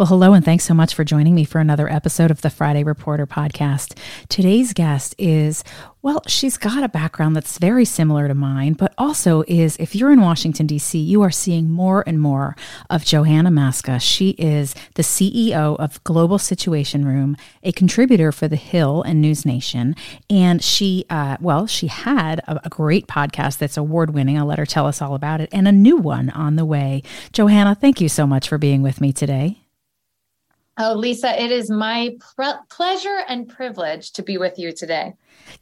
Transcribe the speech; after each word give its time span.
Well, 0.00 0.06
hello, 0.06 0.32
and 0.32 0.42
thanks 0.42 0.64
so 0.64 0.72
much 0.72 0.94
for 0.94 1.04
joining 1.04 1.34
me 1.34 1.44
for 1.44 1.58
another 1.60 1.86
episode 1.86 2.30
of 2.30 2.40
the 2.40 2.48
Friday 2.48 2.82
Reporter 2.84 3.26
podcast. 3.26 3.98
Today's 4.30 4.72
guest 4.72 5.14
is, 5.18 5.62
well, 6.00 6.22
she's 6.26 6.56
got 6.56 6.82
a 6.82 6.88
background 6.88 7.36
that's 7.36 7.58
very 7.58 7.84
similar 7.84 8.26
to 8.26 8.34
mine, 8.34 8.72
but 8.72 8.94
also 8.96 9.44
is, 9.46 9.76
if 9.76 9.94
you're 9.94 10.10
in 10.10 10.22
Washington, 10.22 10.66
D.C., 10.66 10.98
you 10.98 11.20
are 11.20 11.30
seeing 11.30 11.68
more 11.68 12.02
and 12.06 12.18
more 12.18 12.56
of 12.88 13.04
Johanna 13.04 13.50
Maska. 13.50 14.00
She 14.00 14.30
is 14.38 14.74
the 14.94 15.02
CEO 15.02 15.78
of 15.78 16.02
Global 16.02 16.38
Situation 16.38 17.04
Room, 17.04 17.36
a 17.62 17.70
contributor 17.70 18.32
for 18.32 18.48
The 18.48 18.56
Hill 18.56 19.02
and 19.02 19.20
News 19.20 19.44
Nation. 19.44 19.94
And 20.30 20.64
she, 20.64 21.04
uh, 21.10 21.36
well, 21.42 21.66
she 21.66 21.88
had 21.88 22.38
a, 22.48 22.58
a 22.64 22.70
great 22.70 23.06
podcast 23.06 23.58
that's 23.58 23.76
award 23.76 24.14
winning. 24.14 24.38
I'll 24.38 24.46
let 24.46 24.58
her 24.58 24.64
tell 24.64 24.86
us 24.86 25.02
all 25.02 25.14
about 25.14 25.42
it, 25.42 25.50
and 25.52 25.68
a 25.68 25.72
new 25.72 25.98
one 25.98 26.30
on 26.30 26.56
the 26.56 26.64
way. 26.64 27.02
Johanna, 27.34 27.74
thank 27.74 28.00
you 28.00 28.08
so 28.08 28.26
much 28.26 28.48
for 28.48 28.56
being 28.56 28.80
with 28.80 29.02
me 29.02 29.12
today. 29.12 29.59
Oh, 30.82 30.94
Lisa, 30.94 31.38
it 31.38 31.52
is 31.52 31.70
my 31.70 32.16
pleasure 32.70 33.18
and 33.28 33.46
privilege 33.46 34.12
to 34.12 34.22
be 34.22 34.38
with 34.38 34.58
you 34.58 34.72
today. 34.72 35.12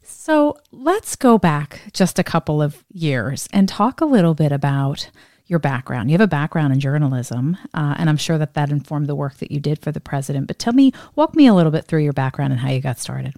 So 0.01 0.57
let's 0.71 1.17
go 1.17 1.37
back 1.37 1.81
just 1.91 2.19
a 2.19 2.23
couple 2.23 2.61
of 2.61 2.85
years 2.93 3.45
and 3.51 3.67
talk 3.67 3.99
a 3.99 4.05
little 4.05 4.33
bit 4.33 4.53
about 4.53 5.09
your 5.45 5.59
background. 5.59 6.09
You 6.09 6.13
have 6.13 6.21
a 6.21 6.27
background 6.27 6.71
in 6.71 6.79
journalism, 6.79 7.57
uh, 7.73 7.95
and 7.97 8.09
I'm 8.09 8.15
sure 8.15 8.37
that 8.37 8.53
that 8.53 8.69
informed 8.69 9.07
the 9.07 9.15
work 9.15 9.39
that 9.39 9.51
you 9.51 9.59
did 9.59 9.79
for 9.79 9.91
the 9.91 9.99
president. 9.99 10.47
But 10.47 10.57
tell 10.57 10.71
me, 10.71 10.93
walk 11.17 11.35
me 11.35 11.47
a 11.47 11.53
little 11.53 11.73
bit 11.73 11.83
through 11.83 12.03
your 12.03 12.13
background 12.13 12.53
and 12.53 12.61
how 12.61 12.69
you 12.69 12.79
got 12.79 12.97
started. 12.97 13.35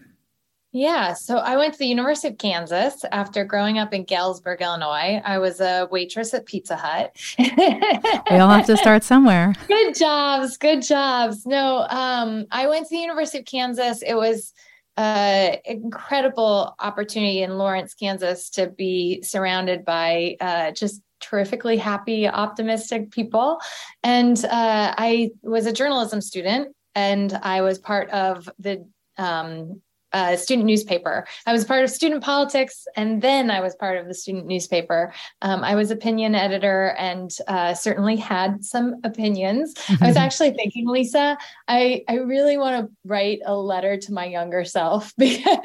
Yeah, 0.73 1.13
so 1.13 1.37
I 1.37 1.57
went 1.57 1.73
to 1.73 1.79
the 1.79 1.87
University 1.87 2.29
of 2.29 2.37
Kansas 2.37 3.03
after 3.11 3.43
growing 3.43 3.77
up 3.77 3.93
in 3.93 4.05
Galesburg, 4.05 4.61
Illinois. 4.61 5.21
I 5.25 5.37
was 5.37 5.59
a 5.59 5.89
waitress 5.91 6.33
at 6.33 6.45
Pizza 6.45 6.77
Hut. 6.77 7.13
we 7.37 8.37
all 8.37 8.49
have 8.49 8.65
to 8.67 8.77
start 8.77 9.03
somewhere. 9.03 9.53
Good 9.67 9.95
jobs, 9.95 10.55
good 10.55 10.81
jobs. 10.81 11.45
No, 11.45 11.85
um, 11.89 12.45
I 12.51 12.67
went 12.67 12.87
to 12.87 12.95
the 12.95 13.01
University 13.01 13.39
of 13.39 13.45
Kansas. 13.45 14.01
It 14.01 14.13
was 14.13 14.53
uh, 14.95 15.57
incredible 15.65 16.73
opportunity 16.79 17.41
in 17.41 17.57
Lawrence, 17.57 17.93
Kansas, 17.93 18.49
to 18.51 18.67
be 18.67 19.21
surrounded 19.23 19.83
by 19.83 20.37
uh, 20.39 20.71
just 20.71 21.01
terrifically 21.19 21.75
happy, 21.75 22.29
optimistic 22.29 23.11
people. 23.11 23.59
And 24.03 24.37
uh, 24.45 24.95
I 24.97 25.31
was 25.41 25.65
a 25.65 25.73
journalism 25.73 26.21
student, 26.21 26.73
and 26.95 27.37
I 27.43 27.61
was 27.61 27.77
part 27.77 28.09
of 28.11 28.49
the 28.57 28.87
um, 29.17 29.81
uh, 30.13 30.35
student 30.35 30.65
newspaper. 30.65 31.25
I 31.45 31.53
was 31.53 31.65
part 31.65 31.83
of 31.83 31.89
student 31.89 32.23
politics, 32.23 32.87
and 32.95 33.21
then 33.21 33.51
I 33.51 33.61
was 33.61 33.75
part 33.75 33.97
of 33.97 34.07
the 34.07 34.13
student 34.13 34.45
newspaper. 34.45 35.13
Um, 35.41 35.63
I 35.63 35.75
was 35.75 35.91
opinion 35.91 36.35
editor 36.35 36.95
and 36.97 37.31
uh, 37.47 37.73
certainly 37.73 38.15
had 38.15 38.63
some 38.63 38.95
opinions. 39.03 39.73
I 40.01 40.07
was 40.07 40.15
actually 40.25 40.51
thinking, 40.51 40.87
Lisa, 40.87 41.37
I, 41.67 42.03
I 42.07 42.15
really 42.15 42.57
want 42.57 42.85
to 42.85 42.93
write 43.05 43.39
a 43.45 43.55
letter 43.55 43.97
to 43.97 44.13
my 44.13 44.25
younger 44.25 44.65
self 44.65 45.13
because 45.17 45.57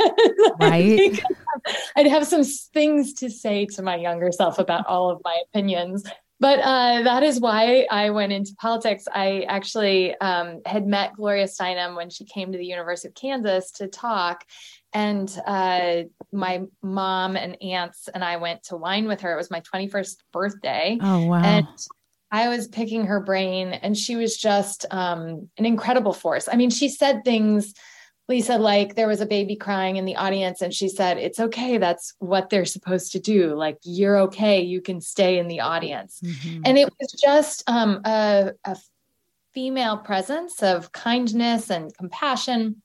right. 0.60 1.20
I'd 1.96 2.06
have 2.06 2.26
some 2.26 2.44
things 2.44 3.14
to 3.14 3.30
say 3.30 3.66
to 3.66 3.82
my 3.82 3.96
younger 3.96 4.30
self 4.32 4.58
about 4.58 4.86
all 4.86 5.10
of 5.10 5.20
my 5.24 5.42
opinions 5.48 6.04
but 6.38 6.58
uh, 6.60 7.02
that 7.02 7.22
is 7.22 7.40
why 7.40 7.86
I 7.90 8.10
went 8.10 8.32
into 8.32 8.54
politics. 8.58 9.04
I 9.12 9.46
actually 9.48 10.14
um, 10.20 10.60
had 10.66 10.86
met 10.86 11.14
Gloria 11.16 11.46
Steinem 11.46 11.96
when 11.96 12.10
she 12.10 12.24
came 12.24 12.52
to 12.52 12.58
the 12.58 12.66
University 12.66 13.08
of 13.08 13.14
Kansas 13.14 13.70
to 13.72 13.88
talk. 13.88 14.44
And 14.92 15.30
uh, 15.46 16.02
my 16.32 16.62
mom 16.82 17.36
and 17.36 17.60
aunts 17.62 18.08
and 18.08 18.22
I 18.22 18.36
went 18.36 18.64
to 18.64 18.76
wine 18.76 19.08
with 19.08 19.22
her. 19.22 19.32
It 19.32 19.36
was 19.36 19.50
my 19.50 19.60
21st 19.60 20.16
birthday. 20.32 20.98
Oh, 21.00 21.26
wow. 21.26 21.42
And 21.42 21.66
I 22.30 22.48
was 22.48 22.68
picking 22.68 23.06
her 23.06 23.20
brain, 23.20 23.68
and 23.68 23.96
she 23.96 24.16
was 24.16 24.36
just 24.36 24.84
um, 24.90 25.48
an 25.58 25.64
incredible 25.64 26.12
force. 26.12 26.48
I 26.50 26.56
mean, 26.56 26.70
she 26.70 26.88
said 26.88 27.24
things 27.24 27.72
Lisa, 28.28 28.58
like 28.58 28.96
there 28.96 29.06
was 29.06 29.20
a 29.20 29.26
baby 29.26 29.54
crying 29.54 29.96
in 29.96 30.04
the 30.04 30.16
audience, 30.16 30.60
and 30.60 30.74
she 30.74 30.88
said, 30.88 31.16
It's 31.16 31.38
okay. 31.38 31.78
That's 31.78 32.14
what 32.18 32.50
they're 32.50 32.64
supposed 32.64 33.12
to 33.12 33.20
do. 33.20 33.54
Like, 33.54 33.78
you're 33.84 34.18
okay. 34.22 34.60
You 34.62 34.80
can 34.80 35.00
stay 35.00 35.38
in 35.38 35.46
the 35.46 35.60
audience. 35.60 36.20
Mm-hmm. 36.24 36.62
And 36.64 36.78
it 36.78 36.88
was 36.98 37.12
just 37.22 37.62
um, 37.68 38.00
a, 38.04 38.52
a 38.64 38.76
female 39.54 39.96
presence 39.96 40.62
of 40.62 40.90
kindness 40.90 41.70
and 41.70 41.96
compassion. 41.96 42.82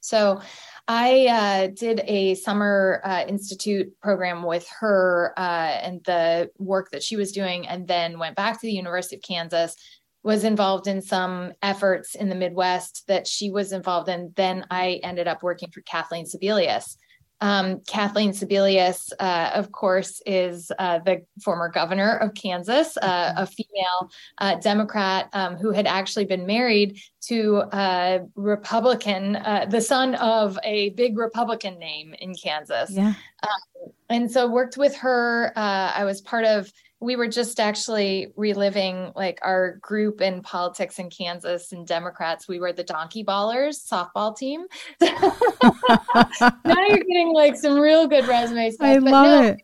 So 0.00 0.40
I 0.86 1.26
uh, 1.26 1.66
did 1.66 2.00
a 2.04 2.34
summer 2.36 3.02
uh, 3.04 3.24
institute 3.28 3.92
program 4.00 4.42
with 4.42 4.66
her 4.80 5.34
uh, 5.36 5.40
and 5.82 6.02
the 6.04 6.50
work 6.56 6.92
that 6.92 7.02
she 7.02 7.16
was 7.16 7.30
doing, 7.32 7.68
and 7.68 7.86
then 7.86 8.18
went 8.18 8.36
back 8.36 8.54
to 8.54 8.66
the 8.66 8.72
University 8.72 9.16
of 9.16 9.22
Kansas 9.22 9.76
was 10.22 10.44
involved 10.44 10.86
in 10.86 11.00
some 11.00 11.52
efforts 11.62 12.14
in 12.14 12.28
the 12.28 12.34
Midwest 12.34 13.06
that 13.06 13.26
she 13.26 13.50
was 13.50 13.72
involved 13.72 14.08
in. 14.08 14.32
Then 14.36 14.64
I 14.70 15.00
ended 15.02 15.28
up 15.28 15.42
working 15.42 15.70
for 15.70 15.80
Kathleen 15.82 16.26
Sebelius. 16.26 16.96
Um, 17.40 17.80
Kathleen 17.86 18.32
Sebelius, 18.32 19.12
uh, 19.20 19.52
of 19.54 19.70
course, 19.70 20.20
is 20.26 20.72
uh, 20.78 20.98
the 20.98 21.22
former 21.42 21.68
governor 21.68 22.16
of 22.16 22.34
Kansas, 22.34 22.96
uh, 22.96 23.32
a 23.36 23.46
female 23.46 24.10
uh, 24.38 24.56
Democrat 24.56 25.28
um, 25.32 25.56
who 25.56 25.70
had 25.70 25.86
actually 25.86 26.24
been 26.24 26.46
married 26.46 26.98
to 27.22 27.62
a 27.72 28.20
Republican, 28.34 29.36
uh, 29.36 29.66
the 29.70 29.80
son 29.80 30.16
of 30.16 30.58
a 30.64 30.90
big 30.90 31.16
Republican 31.16 31.78
name 31.78 32.12
in 32.18 32.34
Kansas. 32.34 32.90
Yeah. 32.90 33.14
Um, 33.42 33.92
and 34.08 34.30
so 34.30 34.48
worked 34.48 34.76
with 34.76 34.96
her. 34.96 35.52
Uh, 35.54 35.92
I 35.94 36.04
was 36.04 36.20
part 36.20 36.44
of 36.44 36.72
we 37.00 37.14
were 37.14 37.28
just 37.28 37.60
actually 37.60 38.32
reliving 38.36 39.12
like 39.14 39.38
our 39.42 39.76
group 39.76 40.20
in 40.20 40.42
politics 40.42 40.98
in 40.98 41.10
Kansas 41.10 41.72
and 41.72 41.86
Democrats. 41.86 42.48
We 42.48 42.58
were 42.58 42.72
the 42.72 42.82
Donkey 42.82 43.22
Ballers 43.24 43.88
softball 43.88 44.36
team. 44.36 44.66
now 45.00 46.86
you're 46.88 46.98
getting 46.98 47.32
like 47.32 47.56
some 47.56 47.78
real 47.78 48.08
good 48.08 48.26
resumes. 48.26 48.76
I 48.80 48.98
but 48.98 49.10
love 49.10 49.24
no, 49.24 49.42
it. 49.48 49.60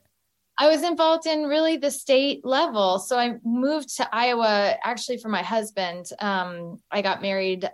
I 0.56 0.68
was 0.68 0.84
involved 0.84 1.26
in 1.26 1.44
really 1.44 1.76
the 1.76 1.90
state 1.90 2.44
level. 2.44 3.00
So 3.00 3.18
I 3.18 3.38
moved 3.44 3.96
to 3.96 4.08
Iowa 4.14 4.76
actually 4.84 5.18
for 5.18 5.28
my 5.28 5.42
husband. 5.42 6.06
Um, 6.20 6.80
I 6.92 7.02
got 7.02 7.20
married 7.20 7.64
uh, 7.64 7.68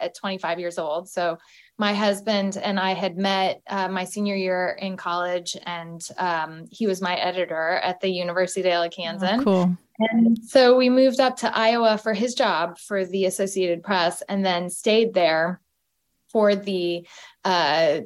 at 0.00 0.16
25 0.16 0.58
years 0.58 0.76
old. 0.76 1.08
So 1.08 1.38
my 1.76 1.92
husband 1.92 2.56
and 2.56 2.78
I 2.78 2.94
had 2.94 3.16
met 3.16 3.60
uh, 3.68 3.88
my 3.88 4.04
senior 4.04 4.36
year 4.36 4.76
in 4.80 4.96
college, 4.96 5.56
and 5.66 6.06
um, 6.18 6.66
he 6.70 6.86
was 6.86 7.00
my 7.00 7.16
editor 7.16 7.70
at 7.70 8.00
the 8.00 8.08
University 8.08 8.70
of 8.70 8.90
Kansas. 8.92 9.40
Oh, 9.40 9.42
cool. 9.42 9.76
And 9.98 10.38
so 10.38 10.76
we 10.76 10.88
moved 10.88 11.20
up 11.20 11.36
to 11.38 11.56
Iowa 11.56 11.98
for 11.98 12.14
his 12.14 12.34
job 12.34 12.78
for 12.78 13.04
the 13.04 13.26
Associated 13.26 13.82
Press, 13.82 14.22
and 14.28 14.44
then 14.44 14.70
stayed 14.70 15.14
there 15.14 15.60
for 16.30 16.54
the. 16.54 17.06
Uh, 17.44 18.00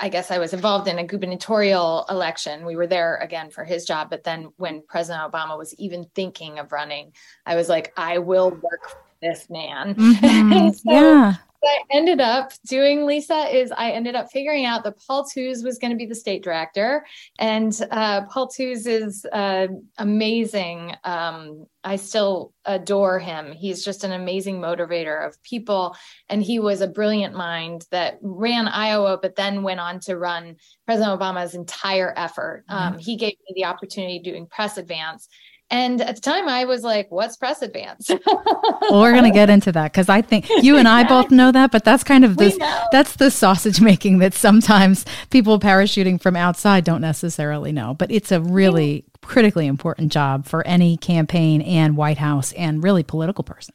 I 0.00 0.08
guess 0.08 0.30
I 0.30 0.38
was 0.38 0.54
involved 0.54 0.88
in 0.88 0.98
a 0.98 1.04
gubernatorial 1.04 2.06
election. 2.08 2.64
We 2.64 2.76
were 2.76 2.86
there 2.86 3.16
again 3.16 3.50
for 3.50 3.62
his 3.62 3.84
job, 3.84 4.08
but 4.08 4.24
then 4.24 4.48
when 4.56 4.82
President 4.88 5.30
Obama 5.30 5.58
was 5.58 5.74
even 5.74 6.06
thinking 6.14 6.58
of 6.58 6.72
running, 6.72 7.12
I 7.44 7.56
was 7.56 7.68
like, 7.68 7.92
I 7.94 8.16
will 8.16 8.48
work 8.48 8.88
for 8.88 9.04
this 9.20 9.50
man. 9.50 9.94
Mm-hmm. 9.94 10.70
so, 10.70 10.90
yeah. 10.90 11.34
I 11.64 11.82
ended 11.90 12.20
up 12.20 12.52
doing, 12.66 13.06
Lisa, 13.06 13.56
is 13.56 13.72
I 13.72 13.92
ended 13.92 14.14
up 14.14 14.30
figuring 14.32 14.64
out 14.64 14.84
that 14.84 14.98
Paul 15.06 15.24
Tewes 15.24 15.62
was 15.62 15.78
going 15.78 15.92
to 15.92 15.96
be 15.96 16.06
the 16.06 16.14
state 16.14 16.42
director. 16.42 17.06
And 17.38 17.78
uh, 17.90 18.22
Paul 18.22 18.48
Tewes 18.48 18.86
is 18.86 19.24
uh, 19.32 19.68
amazing. 19.98 20.94
Um, 21.04 21.66
I 21.84 21.96
still 21.96 22.52
adore 22.64 23.18
him. 23.18 23.52
He's 23.52 23.84
just 23.84 24.04
an 24.04 24.12
amazing 24.12 24.60
motivator 24.60 25.26
of 25.26 25.40
people. 25.42 25.96
And 26.28 26.42
he 26.42 26.58
was 26.58 26.80
a 26.80 26.88
brilliant 26.88 27.34
mind 27.34 27.86
that 27.90 28.18
ran 28.22 28.68
Iowa, 28.68 29.18
but 29.20 29.36
then 29.36 29.62
went 29.62 29.80
on 29.80 30.00
to 30.00 30.16
run 30.16 30.56
President 30.86 31.18
Obama's 31.18 31.54
entire 31.54 32.12
effort. 32.16 32.64
Um, 32.68 32.92
mm-hmm. 32.92 32.98
He 33.00 33.16
gave 33.16 33.34
me 33.48 33.54
the 33.54 33.64
opportunity 33.64 34.20
doing 34.20 34.46
press 34.46 34.78
advance. 34.78 35.28
And 35.72 36.02
at 36.02 36.16
the 36.16 36.20
time, 36.20 36.50
I 36.50 36.66
was 36.66 36.82
like, 36.82 37.10
what's 37.10 37.38
press 37.38 37.62
advance? 37.62 38.10
well, 38.26 39.00
we're 39.00 39.12
going 39.12 39.24
to 39.24 39.30
get 39.30 39.48
into 39.48 39.72
that 39.72 39.90
because 39.90 40.10
I 40.10 40.20
think 40.20 40.46
you 40.62 40.76
and 40.76 40.86
I 40.86 41.02
both 41.02 41.30
know 41.30 41.50
that, 41.50 41.72
but 41.72 41.82
that's 41.82 42.04
kind 42.04 42.26
of 42.26 42.36
this 42.36 42.58
that's 42.92 43.16
the 43.16 43.30
sausage 43.30 43.80
making 43.80 44.18
that 44.18 44.34
sometimes 44.34 45.06
people 45.30 45.58
parachuting 45.58 46.20
from 46.20 46.36
outside 46.36 46.84
don't 46.84 47.00
necessarily 47.00 47.72
know. 47.72 47.94
But 47.94 48.10
it's 48.10 48.30
a 48.30 48.42
really 48.42 49.06
critically 49.22 49.66
important 49.66 50.12
job 50.12 50.44
for 50.44 50.66
any 50.66 50.98
campaign 50.98 51.62
and 51.62 51.96
White 51.96 52.18
House 52.18 52.52
and 52.52 52.84
really 52.84 53.02
political 53.02 53.42
person. 53.42 53.74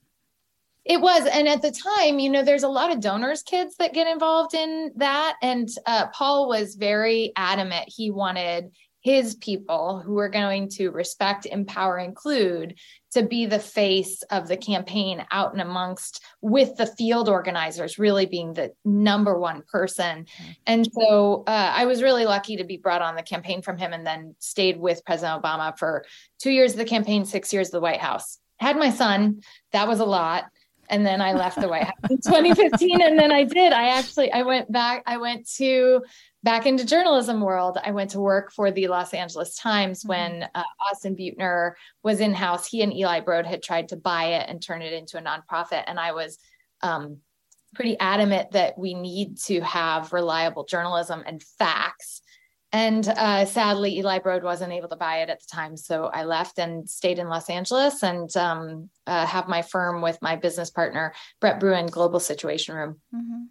It 0.86 1.02
was. 1.02 1.26
And 1.26 1.48
at 1.48 1.64
the 1.64 1.72
time, 1.72 2.20
you 2.20 2.30
know, 2.30 2.44
there's 2.44 2.64
a 2.64 2.70
lot 2.70 2.92
of 2.92 3.02
donors' 3.02 3.42
kids 3.42 3.76
that 3.78 3.94
get 3.94 4.08
involved 4.08 4.54
in 4.54 4.92
that. 4.98 5.36
And 5.42 5.68
uh, 5.88 6.08
Paul 6.14 6.48
was 6.48 6.76
very 6.76 7.34
adamant. 7.36 7.86
He 7.88 8.12
wanted 8.12 8.72
his 9.08 9.36
people 9.36 10.02
who 10.06 10.18
are 10.18 10.28
going 10.28 10.68
to 10.68 10.90
respect, 10.90 11.46
empower, 11.46 11.98
include 11.98 12.78
to 13.12 13.24
be 13.24 13.46
the 13.46 13.58
face 13.58 14.22
of 14.32 14.50
the 14.50 14.58
campaign 14.58 15.26
out 15.32 15.54
and 15.54 15.62
amongst 15.62 16.22
with 16.42 16.76
the 16.76 16.86
field 16.86 17.30
organizers 17.30 17.98
really 17.98 18.26
being 18.26 18.52
the 18.52 18.74
number 18.84 19.40
one 19.40 19.64
person. 19.72 20.26
Mm-hmm. 20.26 20.52
And 20.66 20.90
so 20.92 21.46
uh, 21.48 21.72
I 21.74 21.86
was 21.86 22.04
really 22.04 22.26
lucky 22.26 22.58
to 22.58 22.66
be 22.66 22.76
brought 22.76 23.02
on 23.02 23.16
the 23.16 23.24
campaign 23.24 23.62
from 23.62 23.78
him 23.78 23.94
and 23.94 24.06
then 24.06 24.36
stayed 24.40 24.78
with 24.78 25.06
President 25.06 25.42
Obama 25.42 25.80
for 25.80 26.04
two 26.38 26.52
years 26.52 26.74
of 26.74 26.78
the 26.78 26.84
campaign, 26.84 27.24
six 27.24 27.54
years 27.54 27.70
of 27.70 27.72
the 27.72 27.80
White 27.80 28.02
House. 28.02 28.40
Had 28.60 28.76
my 28.76 28.90
son, 28.90 29.40
that 29.72 29.88
was 29.88 30.02
a 30.02 30.06
lot 30.06 30.48
and 30.90 31.06
then 31.06 31.22
I 31.22 31.34
left 31.34 31.60
the 31.60 31.68
White 31.68 31.84
House 31.84 32.10
in 32.10 32.18
2015. 32.26 33.02
And 33.02 33.20
then 33.20 33.32
I 33.32 33.44
did. 33.44 33.74
I 33.74 33.90
actually 33.90 34.32
I 34.32 34.44
went 34.44 34.72
back. 34.72 35.04
I 35.06 35.18
went 35.18 35.50
to 35.58 36.02
back 36.48 36.66
into 36.66 36.86
journalism 36.86 37.42
world. 37.42 37.78
I 37.84 37.92
went 37.92 38.12
to 38.12 38.22
work 38.22 38.54
for 38.54 38.72
the 38.72 38.88
Los 38.88 39.14
Angeles 39.14 39.58
Times 39.58 40.00
mm-hmm. 40.00 40.08
when 40.08 40.50
uh, 40.56 40.64
Austin 40.90 41.14
Beutner 41.14 41.74
was 42.04 42.22
in 42.22 42.34
house. 42.34 42.66
He 42.66 42.82
and 42.82 42.94
Eli 42.94 43.20
Broad 43.20 43.46
had 43.46 43.62
tried 43.62 43.90
to 43.90 43.98
buy 43.98 44.36
it 44.36 44.50
and 44.50 44.62
turn 44.62 44.82
it 44.82 44.94
into 44.94 45.18
a 45.18 45.22
nonprofit, 45.22 45.84
and 45.88 46.00
I 46.00 46.14
was. 46.14 46.40
Um, 46.82 47.18
pretty 47.76 48.00
adamant 48.00 48.52
that 48.52 48.78
we 48.80 48.94
need 48.94 49.38
to 49.38 49.60
have 49.60 50.14
reliable 50.14 50.64
journalism 50.64 51.22
and 51.28 51.44
facts 51.44 52.22
and 52.74 53.08
uh, 53.08 53.46
sadly, 53.46 53.98
Eli 53.98 54.20
Broad 54.20 54.44
wasn't 54.44 54.74
able 54.74 54.90
to 54.90 54.98
buy 54.98 55.22
it 55.22 55.30
at 55.30 55.40
the 55.40 55.48
time. 55.50 55.78
So 55.78 56.06
I 56.06 56.26
left 56.26 56.60
and 56.60 56.90
stayed 56.90 57.18
in 57.18 57.30
Los 57.30 57.50
Angeles 57.50 58.04
and 58.04 58.36
um, 58.36 58.90
uh, 59.06 59.26
have 59.26 59.48
my 59.48 59.62
firm 59.62 60.02
with 60.02 60.18
my 60.22 60.36
business 60.36 60.70
partner, 60.70 61.14
Brett 61.40 61.60
Bruen, 61.60 61.88
Global 61.88 62.20
Situation 62.20 62.76
Room. 62.76 63.00
Mm-hmm. 63.16 63.44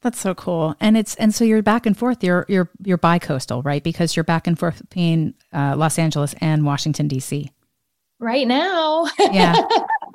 That's 0.00 0.20
so 0.20 0.34
cool. 0.34 0.76
And 0.80 0.96
it's 0.96 1.14
and 1.16 1.34
so 1.34 1.44
you're 1.44 1.62
back 1.62 1.84
and 1.86 1.96
forth. 1.96 2.22
You're 2.22 2.46
you're 2.48 2.70
you're 2.84 2.98
bi-coastal, 2.98 3.62
right? 3.62 3.82
Because 3.82 4.14
you're 4.14 4.24
back 4.24 4.46
and 4.46 4.58
forth 4.58 4.80
between 4.80 5.34
uh, 5.52 5.74
Los 5.76 5.98
Angeles 5.98 6.34
and 6.40 6.64
Washington 6.64 7.08
D.C. 7.08 7.50
Right 8.20 8.46
now, 8.46 9.06
yeah. 9.18 9.56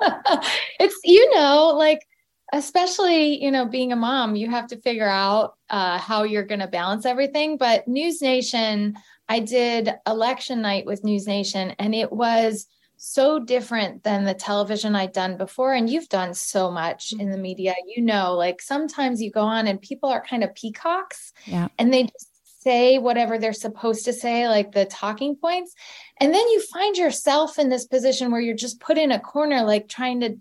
it's 0.80 0.98
you 1.04 1.34
know 1.34 1.74
like 1.76 2.00
especially 2.52 3.42
you 3.42 3.50
know 3.50 3.66
being 3.66 3.92
a 3.92 3.96
mom 3.96 4.36
you 4.36 4.50
have 4.50 4.66
to 4.68 4.80
figure 4.80 5.08
out 5.08 5.54
uh, 5.70 5.98
how 5.98 6.22
you're 6.22 6.44
going 6.44 6.60
to 6.60 6.66
balance 6.66 7.06
everything 7.06 7.56
but 7.56 7.86
news 7.88 8.20
nation 8.20 8.94
i 9.28 9.40
did 9.40 9.94
election 10.06 10.60
night 10.60 10.84
with 10.84 11.04
news 11.04 11.26
nation 11.26 11.74
and 11.78 11.94
it 11.94 12.12
was 12.12 12.66
so 13.06 13.38
different 13.38 14.02
than 14.02 14.24
the 14.24 14.32
television 14.32 14.96
i'd 14.96 15.12
done 15.12 15.36
before 15.36 15.74
and 15.74 15.90
you've 15.90 16.08
done 16.08 16.32
so 16.32 16.70
much 16.70 17.12
in 17.12 17.28
the 17.28 17.34
mm-hmm. 17.34 17.42
media 17.42 17.74
you 17.86 18.02
know 18.02 18.32
like 18.32 18.62
sometimes 18.62 19.20
you 19.20 19.30
go 19.30 19.42
on 19.42 19.66
and 19.66 19.80
people 19.82 20.08
are 20.08 20.24
kind 20.24 20.42
of 20.42 20.54
peacocks 20.54 21.34
yeah. 21.44 21.68
and 21.78 21.92
they 21.92 22.04
just 22.04 22.30
say 22.60 22.96
whatever 22.96 23.36
they're 23.36 23.52
supposed 23.52 24.06
to 24.06 24.12
say 24.12 24.48
like 24.48 24.72
the 24.72 24.86
talking 24.86 25.36
points 25.36 25.74
and 26.18 26.32
then 26.32 26.48
you 26.48 26.62
find 26.62 26.96
yourself 26.96 27.58
in 27.58 27.68
this 27.68 27.86
position 27.86 28.32
where 28.32 28.40
you're 28.40 28.56
just 28.56 28.80
put 28.80 28.96
in 28.96 29.12
a 29.12 29.20
corner 29.20 29.62
like 29.62 29.86
trying 29.86 30.20
to 30.20 30.38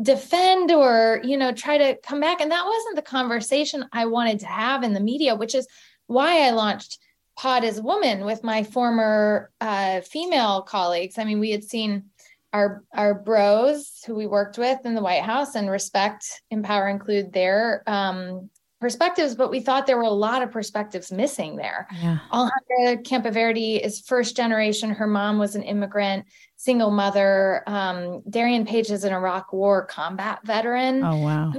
defend 0.00 0.72
or 0.72 1.20
you 1.22 1.36
know 1.36 1.52
try 1.52 1.76
to 1.76 1.98
come 2.02 2.20
back 2.20 2.40
and 2.40 2.50
that 2.50 2.64
wasn't 2.64 2.96
the 2.96 3.02
conversation 3.02 3.84
i 3.92 4.06
wanted 4.06 4.38
to 4.40 4.46
have 4.46 4.82
in 4.82 4.94
the 4.94 5.00
media 5.00 5.34
which 5.34 5.54
is 5.54 5.66
why 6.06 6.46
i 6.46 6.50
launched 6.52 6.98
pod 7.38 7.64
is 7.64 7.78
a 7.78 7.82
woman 7.82 8.24
with 8.24 8.44
my 8.44 8.62
former 8.62 9.50
uh, 9.60 10.00
female 10.02 10.60
colleagues 10.62 11.18
i 11.18 11.24
mean 11.24 11.40
we 11.40 11.50
had 11.50 11.64
seen 11.64 12.04
our 12.52 12.82
our 12.92 13.14
bros 13.14 14.02
who 14.06 14.14
we 14.14 14.26
worked 14.26 14.58
with 14.58 14.84
in 14.84 14.94
the 14.94 15.02
white 15.02 15.22
house 15.22 15.54
and 15.54 15.70
respect 15.70 16.42
empower 16.50 16.88
include 16.88 17.32
their 17.32 17.82
um, 17.86 18.50
perspectives, 18.80 19.34
but 19.34 19.50
we 19.50 19.60
thought 19.60 19.86
there 19.86 19.96
were 19.96 20.02
a 20.04 20.10
lot 20.10 20.42
of 20.42 20.50
perspectives 20.50 21.10
missing 21.10 21.56
there. 21.56 21.88
Yeah. 22.00 22.18
Alejandra 22.32 23.02
Campoverde 23.04 23.80
is 23.80 24.00
first 24.00 24.36
generation. 24.36 24.90
Her 24.90 25.06
mom 25.06 25.38
was 25.38 25.56
an 25.56 25.62
immigrant, 25.62 26.26
single 26.56 26.90
mother. 26.90 27.62
Um, 27.66 28.22
Darienne 28.28 28.66
Page 28.66 28.90
is 28.90 29.04
an 29.04 29.12
Iraq 29.12 29.52
War 29.52 29.84
combat 29.86 30.40
veteran. 30.44 31.02
Oh 31.02 31.16
wow. 31.16 31.52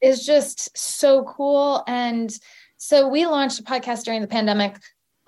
Is 0.00 0.24
just 0.24 0.76
so 0.76 1.24
cool. 1.24 1.82
And 1.88 2.36
so 2.76 3.08
we 3.08 3.26
launched 3.26 3.58
a 3.58 3.64
podcast 3.64 4.04
during 4.04 4.20
the 4.20 4.28
pandemic 4.28 4.76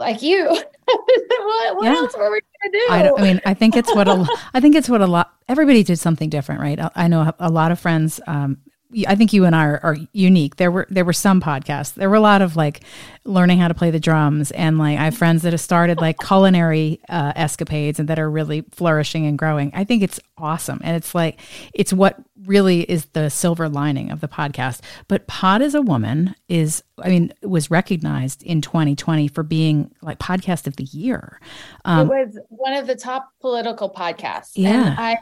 like 0.01 0.23
you. 0.23 0.47
what, 0.49 1.77
what 1.77 1.85
yeah. 1.85 1.95
else 1.95 2.17
were 2.17 2.31
we 2.33 2.41
going 2.41 2.41
to 2.65 2.71
do? 2.73 2.87
I, 2.91 3.11
I, 3.11 3.23
mean, 3.23 3.41
I 3.47 3.55
think 3.55 3.77
it's 3.77 3.95
what 3.95 4.09
a, 4.09 4.27
I 4.55 4.61
think 4.61 4.75
it's 4.75 4.89
what 4.89 5.01
a 5.01 5.07
lot. 5.07 5.33
Everybody 5.49 5.85
did 5.85 5.99
something 5.99 6.29
different, 6.29 6.61
right? 6.61 6.81
I, 6.81 6.91
I 6.97 7.09
know 7.09 7.33
a 7.39 7.51
lot 7.51 7.71
of 7.71 7.79
friends 7.79 8.21
um, 8.27 8.59
I 9.07 9.15
think 9.15 9.33
you 9.33 9.45
and 9.45 9.55
I 9.55 9.67
are, 9.67 9.81
are, 9.83 9.97
unique. 10.13 10.57
There 10.57 10.71
were 10.71 10.87
there 10.91 11.05
were 11.05 11.13
some 11.13 11.41
podcasts. 11.41 11.95
There 11.95 12.11
were 12.11 12.17
a 12.17 12.21
lot 12.21 12.43
of 12.43 12.57
like 12.57 12.81
learning 13.25 13.59
how 13.59 13.69
to 13.69 13.75
play 13.75 13.91
the 13.91 14.01
drums, 14.01 14.51
and 14.51 14.79
like 14.79 14.99
I 14.99 15.05
have 15.05 15.17
friends 15.17 15.43
that 15.43 15.53
have 15.53 15.61
started 15.61 15.99
like 15.99 16.19
culinary 16.19 17.01
uh, 17.09 17.33
escapades 17.37 18.01
and 18.01 18.09
that 18.09 18.19
are 18.19 18.31
really 18.31 18.63
flourishing 18.73 19.27
and 19.27 19.39
growing. 19.39 19.71
I 19.75 19.85
think 19.85 20.03
it's 20.03 20.19
awesome, 20.37 20.81
and 20.83 20.97
it's 20.97 21.15
like 21.15 21.41
it's 21.73 21.93
what 21.93 22.19
really 22.47 22.83
is 22.83 23.07
the 23.07 23.29
silver 23.29 23.69
lining 23.69 24.11
of 24.11 24.21
the 24.21 24.29
podcast. 24.29 24.81
But 25.09 25.27
Pod 25.27 25.63
is 25.63 25.75
a 25.75 25.83
Woman 25.83 26.35
is, 26.49 26.83
I 26.99 27.09
mean, 27.09 27.33
was 27.43 27.71
recognized 27.71 28.43
in 28.43 28.61
2020 28.61 29.29
for 29.29 29.43
being 29.43 29.95
like 30.03 30.19
podcast 30.19 30.67
of 30.67 30.77
the 30.77 30.85
year. 30.85 31.41
Um, 31.85 32.11
it 32.11 32.27
was 32.27 32.39
one 32.49 32.75
of 32.75 32.87
the 32.87 32.97
top 32.97 33.33
political 33.41 33.91
podcasts. 33.91 34.53
Yeah, 34.55 34.91
and 34.91 34.99
I 34.99 35.19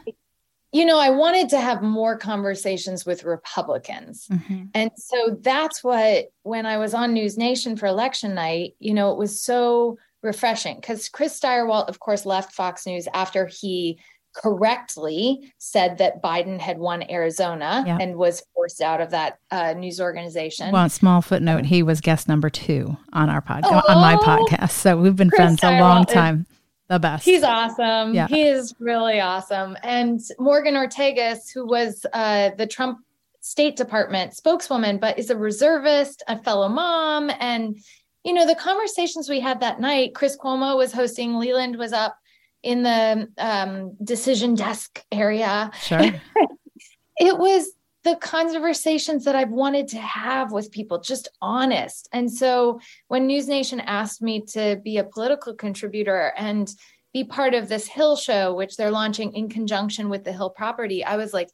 you 0.71 0.85
know, 0.85 0.99
I 0.99 1.09
wanted 1.09 1.49
to 1.49 1.59
have 1.59 1.81
more 1.81 2.17
conversations 2.17 3.05
with 3.05 3.23
Republicans. 3.23 4.27
Mm-hmm. 4.31 4.65
And 4.75 4.91
so 4.95 5.37
that's 5.41 5.83
what, 5.83 6.31
when 6.43 6.65
I 6.65 6.77
was 6.77 6.93
on 6.93 7.13
News 7.13 7.37
Nation 7.37 7.75
for 7.75 7.87
election 7.87 8.35
night, 8.35 8.75
you 8.79 8.93
know, 8.93 9.11
it 9.11 9.17
was 9.17 9.41
so 9.41 9.97
refreshing 10.21 10.75
because 10.75 11.09
Chris 11.09 11.39
Stirewalt, 11.39 11.89
of 11.89 11.99
course, 11.99 12.25
left 12.25 12.53
Fox 12.53 12.85
News 12.85 13.07
after 13.13 13.47
he 13.47 13.99
correctly 14.35 15.51
said 15.57 15.97
that 15.97 16.21
Biden 16.21 16.59
had 16.59 16.77
won 16.77 17.03
Arizona 17.09 17.83
and 17.99 18.15
was 18.15 18.43
forced 18.53 18.79
out 18.79 19.01
of 19.01 19.09
that 19.09 19.39
uh, 19.49 19.73
news 19.73 19.99
organization. 19.99 20.71
Well, 20.71 20.87
small 20.89 21.21
footnote, 21.21 21.65
he 21.65 21.81
was 21.81 21.99
guest 21.99 22.27
number 22.27 22.49
two 22.49 22.95
on 23.11 23.29
our 23.29 23.41
podcast, 23.41 23.83
oh, 23.87 23.93
on 23.93 24.01
my 24.01 24.15
oh, 24.15 24.45
podcast. 24.45 24.71
So 24.71 24.97
we've 24.97 25.15
been 25.15 25.31
Chris 25.31 25.59
friends 25.59 25.63
a 25.63 25.79
long 25.79 26.05
time. 26.05 26.45
Is- 26.47 26.58
the 26.89 26.99
best. 26.99 27.23
He's 27.23 27.43
awesome. 27.43 28.13
Yeah. 28.13 28.27
He 28.27 28.41
is 28.41 28.73
really 28.79 29.21
awesome. 29.21 29.77
And 29.83 30.19
Morgan 30.39 30.73
Ortagus, 30.73 31.53
who 31.53 31.65
was 31.65 32.05
uh, 32.13 32.49
the 32.57 32.67
Trump 32.67 32.99
State 33.41 33.77
Department 33.77 34.33
spokeswoman, 34.33 34.97
but 34.97 35.17
is 35.17 35.29
a 35.29 35.37
reservist, 35.37 36.23
a 36.27 36.41
fellow 36.41 36.67
mom. 36.67 37.31
And, 37.39 37.77
you 38.23 38.33
know, 38.33 38.45
the 38.45 38.55
conversations 38.55 39.29
we 39.29 39.39
had 39.39 39.59
that 39.61 39.79
night, 39.79 40.15
Chris 40.15 40.35
Cuomo 40.35 40.75
was 40.75 40.91
hosting, 40.91 41.35
Leland 41.35 41.77
was 41.77 41.93
up 41.93 42.17
in 42.63 42.83
the 42.83 43.29
um, 43.37 43.95
decision 44.03 44.55
desk 44.55 45.03
area. 45.11 45.71
Sure. 45.81 45.99
it 47.17 47.37
was 47.37 47.71
the 48.09 48.15
conversations 48.15 49.23
that 49.25 49.35
I've 49.35 49.51
wanted 49.51 49.87
to 49.89 49.99
have 49.99 50.51
with 50.51 50.71
people, 50.71 50.99
just 50.99 51.27
honest. 51.41 52.09
And 52.11 52.31
so 52.31 52.79
when 53.07 53.27
News 53.27 53.47
Nation 53.47 53.79
asked 53.79 54.19
me 54.21 54.41
to 54.53 54.81
be 54.83 54.97
a 54.97 55.03
political 55.03 55.53
contributor 55.53 56.33
and 56.35 56.73
be 57.13 57.23
part 57.23 57.53
of 57.53 57.69
this 57.69 57.87
Hill 57.87 58.15
show, 58.15 58.55
which 58.55 58.77
they're 58.77 58.89
launching 58.89 59.33
in 59.33 59.47
conjunction 59.47 60.09
with 60.09 60.23
the 60.23 60.33
Hill 60.33 60.49
property, 60.49 61.03
I 61.03 61.17
was 61.17 61.33
like, 61.33 61.49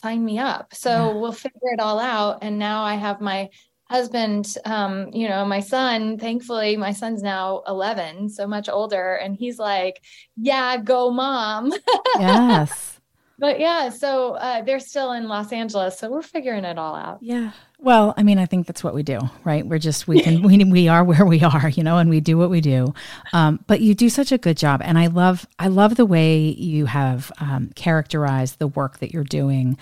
sign 0.00 0.24
me 0.24 0.38
up. 0.38 0.74
So 0.74 0.90
yeah. 0.90 1.12
we'll 1.12 1.32
figure 1.32 1.72
it 1.72 1.80
all 1.80 2.00
out. 2.00 2.38
And 2.40 2.58
now 2.58 2.82
I 2.82 2.94
have 2.94 3.20
my 3.20 3.50
husband, 3.84 4.54
um, 4.64 5.10
you 5.12 5.28
know, 5.28 5.44
my 5.44 5.60
son, 5.60 6.16
thankfully, 6.16 6.78
my 6.78 6.92
son's 6.92 7.22
now 7.22 7.62
11, 7.68 8.30
so 8.30 8.46
much 8.46 8.70
older. 8.70 9.16
And 9.16 9.36
he's 9.36 9.58
like, 9.58 10.00
yeah, 10.36 10.78
go 10.78 11.10
mom. 11.10 11.72
yes 12.18 12.99
but 13.40 13.58
yeah, 13.58 13.88
so 13.88 14.34
uh, 14.34 14.60
they're 14.62 14.78
still 14.78 15.12
in 15.12 15.26
Los 15.26 15.50
Angeles, 15.50 15.98
so 15.98 16.10
we're 16.10 16.20
figuring 16.22 16.64
it 16.64 16.78
all 16.78 16.94
out. 16.94 17.18
Yeah. 17.22 17.52
Well, 17.78 18.12
I 18.18 18.22
mean, 18.22 18.38
I 18.38 18.44
think 18.44 18.66
that's 18.66 18.84
what 18.84 18.94
we 18.94 19.02
do, 19.02 19.18
right? 19.42 19.66
We're 19.66 19.78
just 19.78 20.06
we 20.06 20.20
can 20.20 20.42
we 20.46 20.62
we 20.64 20.88
are 20.88 21.02
where 21.02 21.24
we 21.24 21.42
are, 21.42 21.70
you 21.70 21.82
know, 21.82 21.96
and 21.96 22.10
we 22.10 22.20
do 22.20 22.36
what 22.36 22.50
we 22.50 22.60
do. 22.60 22.92
Um, 23.32 23.64
but 23.66 23.80
you 23.80 23.94
do 23.94 24.10
such 24.10 24.30
a 24.30 24.38
good 24.38 24.58
job, 24.58 24.82
and 24.84 24.98
I 24.98 25.06
love 25.06 25.46
I 25.58 25.68
love 25.68 25.96
the 25.96 26.04
way 26.04 26.38
you 26.38 26.84
have 26.84 27.32
um, 27.40 27.70
characterized 27.74 28.58
the 28.58 28.68
work 28.68 28.98
that 28.98 29.12
you're 29.12 29.24
doing 29.24 29.78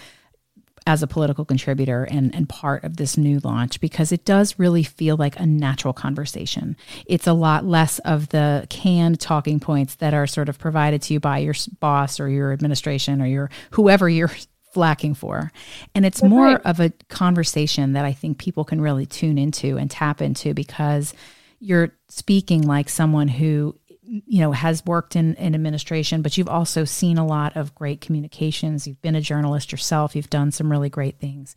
as 0.89 1.03
a 1.03 1.07
political 1.07 1.45
contributor 1.45 2.05
and, 2.05 2.35
and 2.35 2.49
part 2.49 2.83
of 2.83 2.97
this 2.97 3.19
new 3.19 3.39
launch 3.41 3.79
because 3.79 4.11
it 4.11 4.25
does 4.25 4.59
really 4.59 4.83
feel 4.83 5.19
like 5.19 5.39
a 5.39 5.45
natural 5.45 5.93
conversation. 5.93 6.75
It's 7.05 7.27
a 7.27 7.35
lot 7.35 7.67
less 7.67 7.99
of 8.01 8.31
the 8.31 8.67
canned 8.71 9.21
talking 9.21 9.61
points 9.61 9.97
that 9.97 10.15
are 10.15 10.27
sort 10.27 10.49
of 10.49 10.59
provided 10.59 11.03
to 11.03 11.13
you 11.13 11.21
by 11.21 11.39
your 11.39 11.55
boss 11.79 12.19
or 12.19 12.31
your 12.31 12.53
administration 12.53 13.21
or 13.21 13.27
your 13.27 13.51
whoever 13.73 14.09
you're 14.09 14.31
flacking 14.75 15.15
for. 15.15 15.53
And 15.95 16.07
it's 16.07 16.23
That's 16.23 16.31
more 16.31 16.47
right. 16.47 16.61
of 16.65 16.81
a 16.81 16.91
conversation 17.11 17.93
that 17.93 18.07
I 18.07 18.15
think 18.15 18.39
people 18.39 18.65
can 18.65 18.81
really 18.81 19.05
tune 19.05 19.37
into 19.37 19.77
and 19.77 19.91
tap 19.91 20.23
into 20.23 20.55
because 20.55 21.13
you're 21.61 21.93
speaking 22.09 22.63
like 22.63 22.89
someone 22.89 23.29
who 23.29 23.79
you 24.09 24.41
know 24.41 24.53
has 24.53 24.85
worked 24.87 25.17
in, 25.17 25.35
in 25.35 25.55
administration 25.55 26.23
but 26.23 26.37
you've 26.37 26.49
also 26.49 26.85
seen 26.85 27.19
a 27.19 27.27
lot 27.27 27.57
of 27.57 27.75
great 27.75 28.01
communications 28.01 28.87
you've 28.87 29.03
been 29.03 29.15
a 29.15 29.21
journalist 29.21 29.71
yourself 29.71 30.17
you've 30.17 30.31
done 30.31 30.51
some 30.51 30.71
really 30.71 30.89
great 30.89 31.19
things 31.19 31.55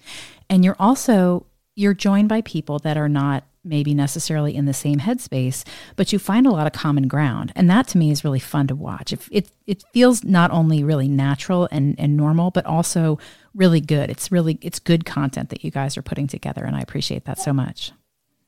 and 0.50 0.65
you're 0.65 0.75
also 0.79 1.46
you're 1.75 1.93
joined 1.93 2.29
by 2.29 2.41
people 2.41 2.79
that 2.79 2.98
are 2.98 3.10
not 3.10 3.46
maybe 3.63 3.93
necessarily 3.93 4.55
in 4.55 4.65
the 4.65 4.74
same 4.74 5.00
headspace, 5.00 5.63
but 5.96 6.12
you 6.12 6.20
find 6.20 6.48
a 6.48 6.51
lot 6.51 6.65
of 6.65 6.74
common 6.74 7.08
ground. 7.08 7.51
And 7.55 7.70
that 7.70 7.88
to 7.89 7.98
me 7.98 8.12
is 8.12 8.24
really 8.24 8.39
fun 8.39 8.67
to 8.67 8.75
watch. 8.75 9.13
It, 9.13 9.22
it, 9.31 9.51
it 9.67 9.84
feels 9.93 10.24
not 10.24 10.51
only 10.51 10.84
really 10.84 11.08
natural 11.08 11.67
and, 11.72 11.96
and 12.00 12.17
normal, 12.17 12.51
but 12.51 12.65
also 12.65 13.20
really 13.53 13.81
good. 13.81 14.10
It's 14.10 14.31
really, 14.31 14.58
it's 14.62 14.79
good 14.79 15.05
content 15.05 15.50
that 15.50 15.63
you 15.63 15.70
guys 15.70 15.96
are 15.96 16.01
putting 16.01 16.27
together. 16.27 16.63
And 16.65 16.75
I 16.75 16.81
appreciate 16.81 17.25
that 17.25 17.39
so 17.39 17.53
much. 17.53 17.91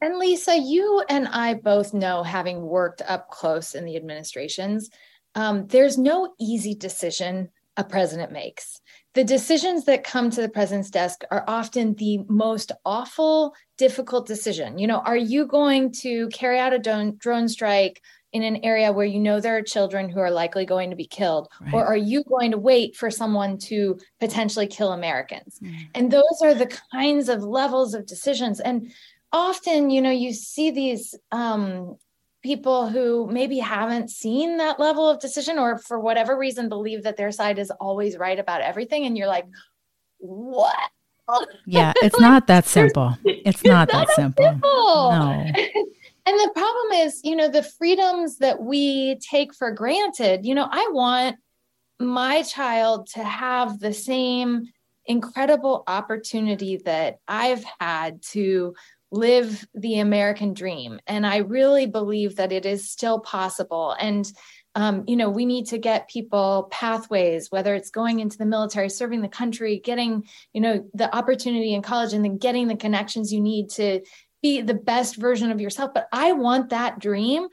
And 0.03 0.17
Lisa, 0.17 0.57
you 0.57 1.01
and 1.07 1.29
I 1.29 1.53
both 1.53 1.93
know, 1.93 2.23
having 2.23 2.61
worked 2.61 3.01
up 3.07 3.29
close 3.29 3.73
in 3.73 3.85
the 3.85 3.95
administrations, 3.95 4.89
um, 5.33 5.65
there's 5.67 5.97
no 5.97 6.33
easy 6.41 6.75
decision 6.75 7.49
a 7.77 7.85
president 7.85 8.33
makes 8.33 8.81
the 9.13 9.23
decisions 9.23 9.85
that 9.85 10.03
come 10.03 10.29
to 10.31 10.41
the 10.41 10.49
president's 10.49 10.89
desk 10.89 11.23
are 11.29 11.43
often 11.47 11.93
the 11.95 12.19
most 12.27 12.71
awful, 12.83 13.53
difficult 13.77 14.25
decision. 14.25 14.79
You 14.79 14.87
know, 14.87 14.99
are 14.99 15.17
you 15.17 15.45
going 15.45 15.91
to 16.01 16.27
carry 16.29 16.59
out 16.59 16.73
a 16.73 16.79
drone, 16.79 17.15
drone 17.17 17.47
strike 17.47 18.01
in 18.31 18.41
an 18.41 18.57
area 18.63 18.91
where 18.91 19.05
you 19.05 19.19
know 19.19 19.39
there 19.39 19.55
are 19.55 19.61
children 19.61 20.09
who 20.09 20.19
are 20.19 20.31
likely 20.31 20.65
going 20.65 20.89
to 20.89 20.95
be 20.95 21.05
killed? 21.05 21.47
Right. 21.61 21.75
Or 21.75 21.85
are 21.85 21.97
you 21.97 22.23
going 22.23 22.49
to 22.51 22.57
wait 22.57 22.95
for 22.95 23.11
someone 23.11 23.59
to 23.59 23.99
potentially 24.19 24.65
kill 24.65 24.93
Americans? 24.93 25.59
Mm. 25.61 25.75
And 25.93 26.11
those 26.11 26.41
are 26.41 26.55
the 26.55 26.75
kinds 26.91 27.29
of 27.29 27.43
levels 27.43 27.93
of 27.93 28.07
decisions. 28.07 28.59
And 28.59 28.91
often, 29.33 29.89
you 29.89 30.01
know, 30.01 30.11
you 30.11 30.31
see 30.31 30.71
these 30.71 31.15
um, 31.31 31.97
people 32.43 32.89
who 32.89 33.27
maybe 33.31 33.57
haven't 33.57 34.09
seen 34.09 34.57
that 34.57 34.79
level 34.79 35.09
of 35.09 35.19
decision 35.19 35.57
or 35.57 35.77
for 35.77 35.99
whatever 35.99 36.37
reason 36.37 36.69
believe 36.69 37.03
that 37.03 37.17
their 37.17 37.31
side 37.31 37.57
is 37.57 37.71
always 37.71 38.17
right 38.17 38.37
about 38.37 38.61
everything 38.61 39.05
and 39.05 39.17
you're 39.17 39.27
like 39.27 39.45
what? 40.19 40.91
Yeah 41.65 41.93
it's 42.01 42.15
like, 42.15 42.21
not 42.21 42.47
that 42.47 42.65
simple. 42.79 43.17
It's 43.23 43.63
not 43.63 43.89
that 43.91 44.09
simple, 44.09 44.43
simple. 44.43 45.11
no. 45.11 45.45
And 46.25 46.39
the 46.39 46.51
problem 46.55 47.05
is 47.05 47.19
you 47.23 47.35
know 47.35 47.49
the 47.49 47.63
freedoms 47.63 48.37
that 48.37 48.61
we 48.61 49.15
take 49.15 49.53
for 49.53 49.71
granted 49.71 50.45
you 50.45 50.55
know 50.55 50.69
i 50.71 50.89
want 50.93 51.35
my 51.99 52.43
child 52.43 53.07
to 53.07 53.23
have 53.25 53.79
the 53.79 53.93
same 53.93 54.69
incredible 55.05 55.83
opportunity 55.85 56.77
that 56.85 57.17
i've 57.27 57.65
had 57.81 58.21
to 58.21 58.73
live 59.13 59.65
the 59.75 59.99
American 59.99 60.53
dream. 60.53 60.99
And 61.07 61.25
I 61.25 61.37
really 61.37 61.85
believe 61.85 62.35
that 62.35 62.51
it 62.51 62.65
is 62.65 62.89
still 62.89 63.19
possible. 63.19 63.95
And 63.99 64.29
um, 64.75 65.03
you 65.07 65.15
know, 65.15 65.29
we 65.29 65.45
need 65.45 65.67
to 65.67 65.77
get 65.77 66.09
people 66.09 66.67
pathways, 66.71 67.51
whether 67.51 67.75
it's 67.75 67.91
going 67.91 68.19
into 68.19 68.39
the 68.39 68.45
military, 68.45 68.89
serving 68.89 69.21
the 69.21 69.27
country, 69.27 69.79
getting, 69.79 70.27
you 70.51 70.61
know, 70.61 70.89
the 70.95 71.15
opportunity 71.15 71.75
in 71.75 71.83
college, 71.83 72.13
and 72.13 72.25
then 72.25 72.39
getting 72.39 72.67
the 72.67 72.75
connections 72.75 73.31
you 73.31 73.39
need 73.39 73.69
to 73.69 74.01
be 74.41 74.61
the 74.61 74.73
best 74.73 75.15
version 75.15 75.51
of 75.51 75.61
yourself. 75.61 75.91
But 75.93 76.07
I 76.11 76.31
want 76.31 76.69
that 76.69 76.97
dream 76.97 77.49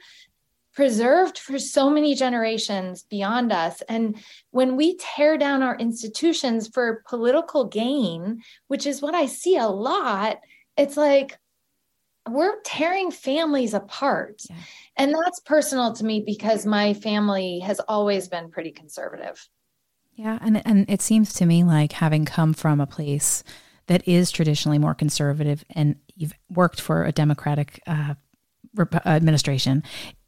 preserved 0.73 1.37
for 1.37 1.59
so 1.59 1.89
many 1.89 2.15
generations 2.15 3.03
beyond 3.03 3.51
us. 3.51 3.83
And 3.87 4.17
when 4.49 4.75
we 4.75 4.97
tear 4.97 5.37
down 5.37 5.61
our 5.61 5.75
institutions 5.75 6.69
for 6.73 7.03
political 7.07 7.65
gain, 7.65 8.41
which 8.67 8.87
is 8.87 9.01
what 9.01 9.13
I 9.13 9.27
see 9.27 9.57
a 9.57 9.67
lot, 9.67 10.39
it's 10.77 10.97
like, 10.97 11.37
we're 12.29 12.61
tearing 12.61 13.11
families 13.11 13.73
apart. 13.73 14.43
Yeah. 14.49 14.55
And 14.97 15.15
that's 15.15 15.39
personal 15.39 15.93
to 15.93 16.05
me 16.05 16.23
because 16.25 16.65
my 16.65 16.93
family 16.93 17.59
has 17.59 17.79
always 17.87 18.27
been 18.27 18.51
pretty 18.51 18.71
conservative. 18.71 19.47
Yeah, 20.13 20.37
and 20.41 20.65
and 20.67 20.89
it 20.89 21.01
seems 21.01 21.33
to 21.33 21.45
me 21.45 21.63
like 21.63 21.93
having 21.93 22.25
come 22.25 22.53
from 22.53 22.79
a 22.79 22.85
place 22.85 23.43
that 23.87 24.07
is 24.07 24.29
traditionally 24.29 24.77
more 24.77 24.93
conservative 24.93 25.65
and 25.71 25.95
you've 26.15 26.33
worked 26.49 26.79
for 26.79 27.05
a 27.05 27.11
democratic 27.11 27.81
uh, 27.87 28.13
administration, 29.05 29.83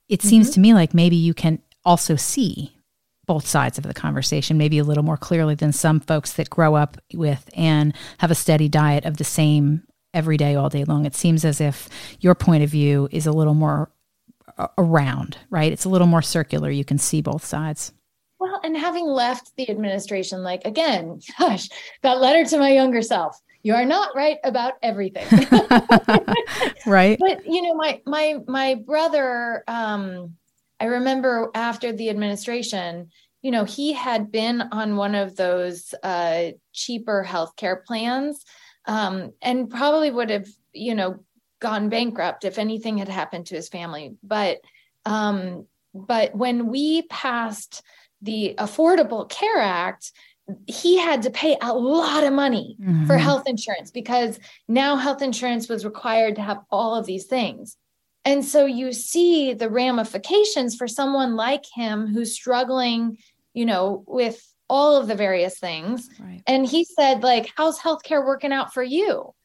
it 0.09 0.19
mm-hmm. 0.19 0.27
seems 0.27 0.49
to 0.51 0.59
me 0.59 0.73
like 0.73 0.93
maybe 0.93 1.15
you 1.15 1.33
can 1.33 1.61
also 1.85 2.15
see 2.15 2.75
both 3.25 3.45
sides 3.45 3.77
of 3.77 3.83
the 3.83 3.93
conversation, 3.93 4.57
maybe 4.57 4.79
a 4.79 4.83
little 4.83 5.03
more 5.03 5.17
clearly 5.17 5.55
than 5.55 5.71
some 5.71 5.99
folks 5.99 6.33
that 6.33 6.49
grow 6.49 6.75
up 6.75 6.97
with 7.13 7.49
and 7.55 7.93
have 8.17 8.31
a 8.31 8.35
steady 8.35 8.67
diet 8.67 9.05
of 9.05 9.17
the 9.17 9.23
same 9.23 9.83
every 10.13 10.37
day, 10.37 10.55
all 10.55 10.69
day 10.69 10.83
long. 10.83 11.05
It 11.05 11.15
seems 11.15 11.43
as 11.43 11.59
if 11.59 11.89
your 12.19 12.35
point 12.35 12.63
of 12.63 12.69
view 12.69 13.07
is 13.11 13.25
a 13.25 13.31
little 13.31 13.53
more 13.53 13.91
around, 14.77 15.37
right? 15.49 15.71
It's 15.71 15.85
a 15.85 15.89
little 15.89 16.07
more 16.07 16.21
circular. 16.21 16.69
You 16.69 16.85
can 16.85 16.97
see 16.97 17.21
both 17.21 17.43
sides. 17.45 17.93
Well, 18.39 18.59
and 18.63 18.77
having 18.77 19.05
left 19.05 19.55
the 19.55 19.69
administration, 19.69 20.43
like 20.43 20.65
again, 20.65 21.19
gosh, 21.39 21.69
that 22.01 22.19
letter 22.19 22.45
to 22.49 22.57
my 22.57 22.71
younger 22.71 23.01
self. 23.01 23.39
You 23.65 23.75
are 23.75 23.85
not 23.85 24.13
right 24.13 24.39
about 24.43 24.73
everything. 24.83 25.25
right. 26.85 27.17
But 27.17 27.45
you 27.45 27.61
know, 27.61 27.75
my 27.75 28.01
my 28.05 28.39
my 28.45 28.75
brother, 28.75 29.63
um, 29.69 30.35
I 30.81 30.85
remember 30.85 31.49
after 31.55 31.93
the 31.93 32.09
administration, 32.09 33.09
you 33.41 33.51
know, 33.51 33.63
he 33.63 33.93
had 33.93 34.33
been 34.33 34.61
on 34.73 34.97
one 34.97 35.15
of 35.15 35.37
those 35.37 35.93
uh, 36.03 36.47
cheaper 36.73 37.25
healthcare 37.25 37.85
plans 37.85 38.43
um, 38.85 39.33
and 39.41 39.69
probably 39.69 40.11
would 40.11 40.29
have, 40.29 40.47
you 40.73 40.95
know, 40.95 41.23
gone 41.59 41.89
bankrupt 41.89 42.43
if 42.43 42.57
anything 42.57 42.97
had 42.97 43.07
happened 43.07 43.47
to 43.47 43.55
his 43.55 43.69
family. 43.69 44.15
But 44.23 44.59
um, 45.05 45.65
but 45.93 46.35
when 46.35 46.67
we 46.67 47.03
passed 47.03 47.83
the 48.21 48.55
Affordable 48.57 49.29
Care 49.29 49.59
Act, 49.59 50.11
he 50.67 50.97
had 50.97 51.23
to 51.23 51.29
pay 51.29 51.57
a 51.61 51.73
lot 51.73 52.23
of 52.23 52.33
money 52.33 52.77
mm-hmm. 52.79 53.05
for 53.05 53.17
health 53.17 53.47
insurance 53.47 53.91
because 53.91 54.39
now 54.67 54.95
health 54.95 55.21
insurance 55.21 55.69
was 55.69 55.85
required 55.85 56.35
to 56.35 56.41
have 56.41 56.59
all 56.69 56.95
of 56.95 57.05
these 57.05 57.25
things. 57.25 57.77
And 58.25 58.43
so 58.43 58.65
you 58.65 58.93
see 58.93 59.53
the 59.53 59.69
ramifications 59.69 60.75
for 60.75 60.87
someone 60.87 61.35
like 61.35 61.65
him 61.73 62.07
who's 62.07 62.33
struggling, 62.33 63.17
you 63.53 63.65
know, 63.65 64.03
with 64.07 64.52
all 64.73 64.95
of 64.95 65.07
the 65.07 65.13
various 65.13 65.59
things. 65.59 66.09
Right. 66.19 66.41
And 66.47 66.65
he 66.65 66.83
said, 66.83 67.21
like, 67.21 67.51
how's 67.55 67.77
healthcare 67.77 68.25
working 68.25 68.51
out 68.51 68.73
for 68.73 68.81
you? 68.81 69.35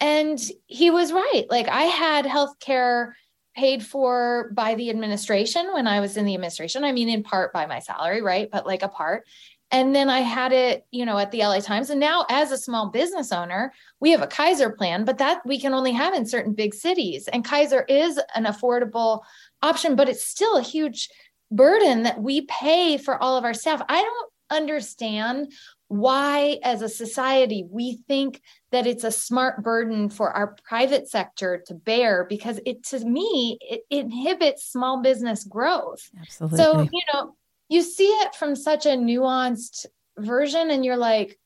And 0.00 0.40
he 0.66 0.90
was 0.90 1.12
right. 1.12 1.44
Like, 1.50 1.68
I 1.68 1.82
had 1.82 2.24
healthcare 2.24 3.12
paid 3.54 3.84
for 3.84 4.50
by 4.54 4.76
the 4.76 4.88
administration 4.88 5.74
when 5.74 5.86
I 5.86 6.00
was 6.00 6.16
in 6.16 6.24
the 6.24 6.32
administration. 6.32 6.84
I 6.84 6.92
mean, 6.92 7.10
in 7.10 7.22
part 7.22 7.52
by 7.52 7.66
my 7.66 7.80
salary, 7.80 8.22
right? 8.22 8.48
But 8.50 8.66
like 8.66 8.82
a 8.82 8.88
part. 8.88 9.26
And 9.70 9.94
then 9.94 10.08
I 10.08 10.20
had 10.20 10.54
it, 10.54 10.86
you 10.90 11.04
know, 11.04 11.18
at 11.18 11.32
the 11.32 11.40
LA 11.40 11.60
Times. 11.60 11.90
And 11.90 12.00
now, 12.00 12.24
as 12.30 12.50
a 12.50 12.56
small 12.56 12.88
business 12.88 13.30
owner, 13.30 13.74
we 14.00 14.12
have 14.12 14.22
a 14.22 14.26
Kaiser 14.26 14.70
plan, 14.70 15.04
but 15.04 15.18
that 15.18 15.44
we 15.44 15.60
can 15.60 15.74
only 15.74 15.92
have 15.92 16.14
in 16.14 16.24
certain 16.24 16.54
big 16.54 16.72
cities. 16.72 17.28
And 17.28 17.44
Kaiser 17.44 17.82
is 17.82 18.18
an 18.34 18.44
affordable 18.46 19.20
option, 19.60 19.96
but 19.96 20.08
it's 20.08 20.24
still 20.24 20.56
a 20.56 20.62
huge 20.62 21.10
burden 21.50 22.04
that 22.04 22.22
we 22.22 22.46
pay 22.46 22.96
for 22.96 23.22
all 23.22 23.36
of 23.36 23.44
our 23.44 23.52
staff. 23.52 23.82
I 23.86 24.00
don't 24.00 24.32
understand 24.50 25.52
why, 25.88 26.58
as 26.62 26.82
a 26.82 26.88
society, 26.88 27.64
we 27.70 27.98
think 28.08 28.42
that 28.72 28.86
it's 28.86 29.04
a 29.04 29.10
smart 29.10 29.62
burden 29.62 30.10
for 30.10 30.30
our 30.30 30.54
private 30.64 31.08
sector 31.08 31.62
to 31.66 31.74
bear 31.74 32.26
because 32.28 32.60
it, 32.66 32.84
to 32.84 32.98
me, 33.00 33.58
it, 33.62 33.82
inhibits 33.90 34.70
small 34.70 35.00
business 35.02 35.44
growth. 35.44 36.10
Absolutely. 36.20 36.58
So, 36.58 36.88
you 36.92 37.02
know, 37.12 37.34
you 37.68 37.82
see 37.82 38.08
it 38.08 38.34
from 38.34 38.54
such 38.54 38.86
a 38.86 38.90
nuanced 38.90 39.86
version, 40.18 40.70
and 40.70 40.84
you're 40.84 40.96
like, 40.96 41.38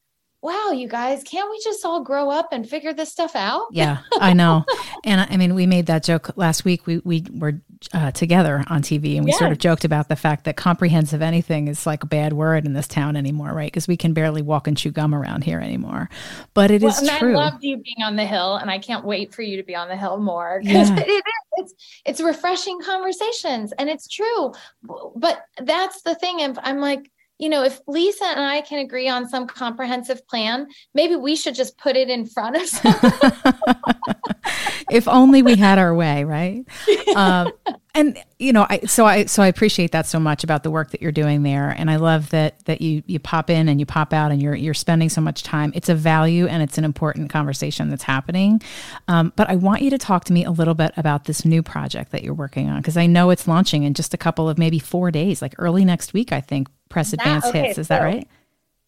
wow, 0.43 0.73
you 0.73 0.89
guys, 0.89 1.23
can't 1.23 1.49
we 1.49 1.61
just 1.63 1.85
all 1.85 2.03
grow 2.03 2.29
up 2.29 2.49
and 2.51 2.69
figure 2.69 2.93
this 2.93 3.11
stuff 3.11 3.37
out? 3.37 3.69
Yeah, 3.71 3.99
I 4.21 4.33
know. 4.33 4.65
and 5.05 5.21
I 5.21 5.37
mean, 5.37 5.55
we 5.55 5.67
made 5.67 5.87
that 5.87 6.03
joke 6.03 6.37
last 6.37 6.65
week. 6.65 6.85
We 6.85 6.99
we 7.05 7.25
were 7.33 7.61
uh, 7.95 8.11
together 8.11 8.65
on 8.67 8.83
TV, 8.83 9.17
and 9.17 9.25
we 9.25 9.31
sort 9.33 9.53
of 9.53 9.59
joked 9.59 9.85
about 9.85 10.09
the 10.09 10.17
fact 10.17 10.45
that 10.45 10.57
comprehensive 10.57 11.23
anything 11.23 11.69
is 11.69 11.87
like 11.87 12.03
a 12.03 12.07
bad 12.07 12.33
word 12.33 12.67
in 12.67 12.73
this 12.73 12.89
town 12.89 13.17
anymore, 13.17 13.53
right? 13.53 13.71
Because 13.71 13.87
we 13.87 13.97
can 13.97 14.13
barely 14.13 14.43
walk 14.43 14.67
and 14.67 14.77
chew 14.77 14.91
gum 14.91 15.15
around 15.15 15.45
here 15.45 15.61
anymore. 15.61 16.11
But 16.55 16.73
it 16.73 16.83
well, 16.83 16.91
is 16.91 17.09
true. 17.19 17.37
I 17.37 17.45
loved 17.45 17.63
you 17.63 17.77
being 17.77 18.05
on 18.05 18.17
the 18.17 18.27
hill, 18.27 18.57
and 18.57 18.69
I 18.69 18.81
can't 18.81 19.05
wait 19.05 19.33
for 19.33 19.43
you 19.43 19.57
to 19.59 19.63
be 19.63 19.77
on 19.77 19.89
the 19.89 19.97
hill 19.97 20.19
more 20.19 20.61
because 20.65 20.91
yeah. 20.91 21.01
it 21.01 21.09
is. 21.09 21.23
It's 21.55 21.75
it's 22.05 22.21
refreshing 22.21 22.81
conversations, 22.81 23.73
and 23.79 23.89
it's 23.89 24.09
true. 24.09 24.53
But 25.15 25.45
that's 25.63 26.03
the 26.03 26.17
thing. 26.17 26.43
And 26.43 26.59
I'm 26.65 26.79
like 26.79 27.12
you 27.43 27.49
know, 27.49 27.65
if 27.65 27.81
Lisa 27.89 28.25
and 28.25 28.39
I 28.39 28.61
can 28.61 28.79
agree 28.79 29.09
on 29.09 29.29
some 29.29 29.49
comprehensive 29.49 30.25
plan, 30.29 30.69
maybe 30.95 31.17
we 31.17 31.35
should 31.35 31.57
just 31.57 31.77
put 31.77 31.97
it 31.97 32.09
in 32.09 32.25
front 32.25 32.55
of 32.55 32.71
if 34.93 35.09
only 35.09 35.43
we 35.43 35.57
had 35.57 35.79
our 35.79 35.95
way, 35.95 36.25
right? 36.25 36.65
Um, 37.15 37.53
and 37.95 38.17
you 38.39 38.55
know, 38.55 38.67
I 38.71 38.81
so 38.87 39.05
I 39.05 39.27
so 39.27 39.43
I 39.43 39.49
appreciate 39.49 39.93
that 39.93 40.07
so 40.07 40.19
much 40.19 40.45
about 40.45 40.63
the 40.63 40.71
work 40.71 40.93
that 40.93 41.03
you're 41.03 41.13
doing 41.13 41.43
there, 41.43 41.69
and 41.69 41.91
I 41.91 41.97
love 41.97 42.31
that 42.31 42.65
that 42.65 42.81
you 42.81 43.03
you 43.07 43.19
pop 43.19 43.51
in 43.51 43.69
and 43.69 43.79
you 43.79 43.85
pop 43.85 44.15
out, 44.15 44.33
and 44.33 44.41
you're 44.41 44.55
you're 44.55 44.73
spending 44.73 45.11
so 45.11 45.21
much 45.21 45.43
time. 45.43 45.73
It's 45.75 45.91
a 45.91 45.95
value 45.95 46.47
and 46.47 46.63
it's 46.63 46.79
an 46.79 46.85
important 46.85 47.29
conversation 47.29 47.91
that's 47.91 48.05
happening. 48.05 48.63
Um, 49.09 49.35
but 49.37 49.51
I 49.51 49.57
want 49.57 49.83
you 49.83 49.91
to 49.91 49.99
talk 49.99 50.25
to 50.25 50.33
me 50.33 50.43
a 50.45 50.51
little 50.51 50.75
bit 50.75 50.93
about 50.97 51.25
this 51.25 51.45
new 51.45 51.63
project 51.63 52.13
that 52.13 52.25
you're 52.25 52.33
working 52.33 52.71
on 52.71 52.81
because 52.81 52.97
I 52.97 53.07
know 53.07 53.29
it's 53.29 53.47
launching 53.47 53.83
in 53.83 53.93
just 53.93 54.15
a 54.15 54.19
couple 54.19 54.49
of 54.49 54.57
maybe 54.57 54.79
four 54.79 55.11
days, 55.11 55.43
like 55.43 55.55
early 55.59 55.85
next 55.85 56.15
week, 56.15 56.33
I 56.33 56.41
think. 56.41 56.69
Press 56.89 57.13
Advance 57.13 57.47
okay, 57.47 57.67
hits. 57.67 57.79
Is 57.79 57.89
so, 57.89 57.95
that 57.95 58.03
right? 58.03 58.29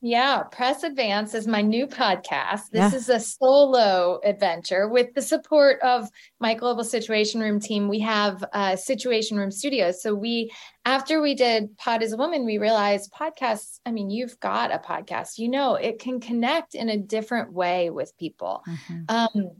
Yeah, 0.06 0.42
Press 0.42 0.82
Advance 0.82 1.32
is 1.32 1.46
my 1.46 1.62
new 1.62 1.86
podcast. 1.86 2.68
This 2.70 2.92
yeah. 2.92 2.94
is 2.94 3.08
a 3.08 3.18
solo 3.18 4.20
adventure 4.22 4.86
with 4.86 5.14
the 5.14 5.22
support 5.22 5.80
of 5.80 6.10
my 6.38 6.52
global 6.52 6.84
situation 6.84 7.40
room 7.40 7.58
team. 7.58 7.88
We 7.88 8.00
have 8.00 8.44
uh, 8.52 8.76
Situation 8.76 9.38
Room 9.38 9.50
Studios. 9.50 10.02
So 10.02 10.14
we, 10.14 10.50
after 10.84 11.22
we 11.22 11.34
did 11.34 11.74
Pod 11.78 12.02
is 12.02 12.12
a 12.12 12.18
Woman, 12.18 12.44
we 12.44 12.58
realized 12.58 13.14
podcasts. 13.18 13.80
I 13.86 13.92
mean, 13.92 14.10
you've 14.10 14.38
got 14.40 14.74
a 14.74 14.78
podcast. 14.78 15.38
You 15.38 15.48
know, 15.48 15.76
it 15.76 16.00
can 16.00 16.20
connect 16.20 16.74
in 16.74 16.90
a 16.90 16.98
different 16.98 17.54
way 17.54 17.88
with 17.88 18.14
people. 18.18 18.62
Mm-hmm. 18.68 19.04
Um, 19.08 19.50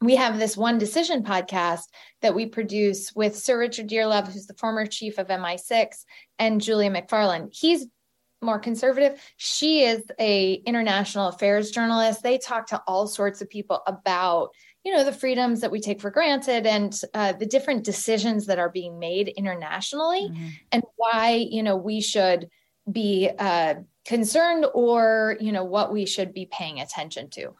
we 0.00 0.16
have 0.16 0.38
this 0.38 0.56
one 0.56 0.78
decision 0.78 1.22
podcast 1.22 1.82
that 2.22 2.34
we 2.34 2.46
produce 2.46 3.12
with 3.14 3.36
Sir 3.36 3.58
Richard 3.58 3.90
Dearlove, 3.90 4.32
who's 4.32 4.46
the 4.46 4.54
former 4.54 4.86
chief 4.86 5.18
of 5.18 5.28
MI6, 5.28 6.06
and 6.38 6.62
Julia 6.62 6.88
Macfarlane. 6.88 7.50
He's 7.52 7.86
more 8.42 8.58
conservative. 8.58 9.20
She 9.36 9.84
is 9.84 10.02
a 10.18 10.54
international 10.66 11.28
affairs 11.28 11.70
journalist. 11.70 12.22
They 12.22 12.38
talk 12.38 12.66
to 12.68 12.82
all 12.86 13.06
sorts 13.06 13.40
of 13.40 13.48
people 13.48 13.82
about 13.86 14.50
you 14.84 14.92
know 14.92 15.04
the 15.04 15.12
freedoms 15.12 15.60
that 15.60 15.70
we 15.70 15.80
take 15.80 16.00
for 16.00 16.10
granted 16.10 16.66
and 16.66 16.98
uh, 17.14 17.32
the 17.32 17.46
different 17.46 17.84
decisions 17.84 18.46
that 18.46 18.58
are 18.58 18.68
being 18.68 18.98
made 18.98 19.28
internationally 19.28 20.28
mm-hmm. 20.28 20.48
and 20.72 20.82
why 20.96 21.46
you 21.50 21.62
know 21.62 21.76
we 21.76 22.00
should 22.00 22.48
be 22.90 23.30
uh, 23.38 23.74
concerned 24.04 24.66
or 24.74 25.36
you 25.40 25.52
know 25.52 25.64
what 25.64 25.92
we 25.92 26.04
should 26.04 26.34
be 26.34 26.46
paying 26.46 26.80
attention 26.80 27.30
to. 27.30 27.54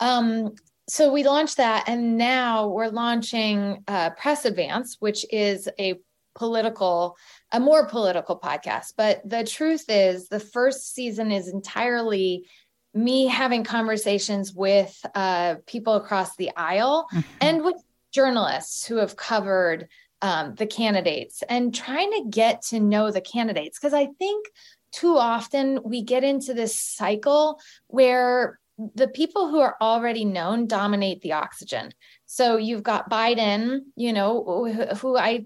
Um, 0.00 0.54
so 0.86 1.12
we 1.12 1.24
launched 1.24 1.56
that 1.56 1.84
and 1.88 2.18
now 2.18 2.68
we're 2.68 2.88
launching 2.88 3.82
uh, 3.88 4.10
press 4.10 4.44
advance 4.44 4.96
which 5.00 5.24
is 5.32 5.68
a 5.78 5.94
political 6.34 7.16
a 7.54 7.60
more 7.60 7.86
political 7.86 8.38
podcast 8.38 8.94
but 8.96 9.20
the 9.24 9.44
truth 9.44 9.84
is 9.88 10.28
the 10.28 10.40
first 10.40 10.92
season 10.92 11.30
is 11.30 11.48
entirely 11.48 12.44
me 12.92 13.26
having 13.26 13.62
conversations 13.64 14.52
with 14.52 14.94
uh, 15.14 15.54
people 15.66 15.94
across 15.94 16.36
the 16.36 16.50
aisle 16.56 17.06
mm-hmm. 17.12 17.30
and 17.40 17.64
with 17.64 17.76
journalists 18.12 18.84
who 18.86 18.96
have 18.96 19.16
covered 19.16 19.88
um, 20.20 20.54
the 20.56 20.66
candidates 20.66 21.42
and 21.48 21.74
trying 21.74 22.10
to 22.12 22.26
get 22.28 22.62
to 22.62 22.80
know 22.80 23.12
the 23.12 23.20
candidates 23.20 23.78
because 23.78 23.94
i 23.94 24.06
think 24.18 24.46
too 24.90 25.16
often 25.16 25.80
we 25.84 26.02
get 26.02 26.24
into 26.24 26.54
this 26.54 26.78
cycle 26.78 27.60
where 27.86 28.58
the 28.96 29.06
people 29.06 29.48
who 29.48 29.60
are 29.60 29.76
already 29.80 30.24
known 30.24 30.66
dominate 30.66 31.20
the 31.20 31.32
oxygen 31.32 31.92
so 32.26 32.56
you've 32.56 32.82
got 32.82 33.10
biden 33.10 33.80
you 33.94 34.12
know 34.12 34.66
who 35.00 35.16
i 35.16 35.44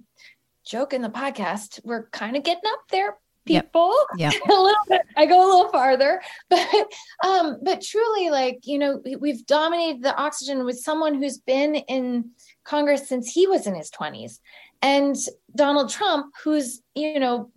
joke 0.69 0.93
in 0.93 1.03
the 1.03 1.09
podcast, 1.09 1.81
we're 1.83 2.09
kind 2.11 2.37
of 2.37 2.45
getting 2.45 2.69
up 2.71 2.81
there, 2.91 3.17
people. 3.47 3.95
Yeah. 4.17 4.31
Yep. 4.31 4.43
a 4.49 4.63
little 4.63 4.85
bit. 4.89 5.01
I 5.17 5.27
go 5.27 5.45
a 5.45 5.49
little 5.49 5.71
farther, 5.71 6.21
but 6.51 6.93
um, 7.25 7.59
but 7.63 7.81
truly, 7.81 8.31
like 8.31 8.61
you 8.65 8.79
know, 8.79 9.03
we've 9.19 9.45
dominated 9.47 10.03
the 10.03 10.17
oxygen 10.17 10.65
with 10.65 10.79
someone 10.79 11.15
who's 11.15 11.39
been 11.39 11.75
in 11.75 12.31
Congress 12.65 13.09
since 13.09 13.33
he 13.33 13.47
was 13.47 13.67
in 13.67 13.75
his 13.75 13.91
twenties, 13.91 14.41
and 14.83 15.17
Donald 15.57 15.91
Trump, 15.91 16.35
who's 16.45 16.83
you 16.95 17.19
know 17.19 17.51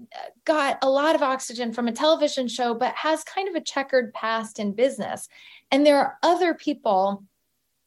got 0.45 0.79
a 0.81 0.89
lot 0.89 1.15
of 1.15 1.21
oxygen 1.21 1.73
from 1.73 1.87
a 1.87 1.91
television 1.91 2.47
show, 2.47 2.73
but 2.73 2.95
has 2.95 3.23
kind 3.23 3.49
of 3.49 3.55
a 3.55 3.61
checkered 3.61 4.13
past 4.13 4.57
in 4.57 4.71
business, 4.73 5.27
and 5.69 5.85
there 5.85 5.97
are 5.97 6.17
other 6.23 6.53
people 6.53 7.23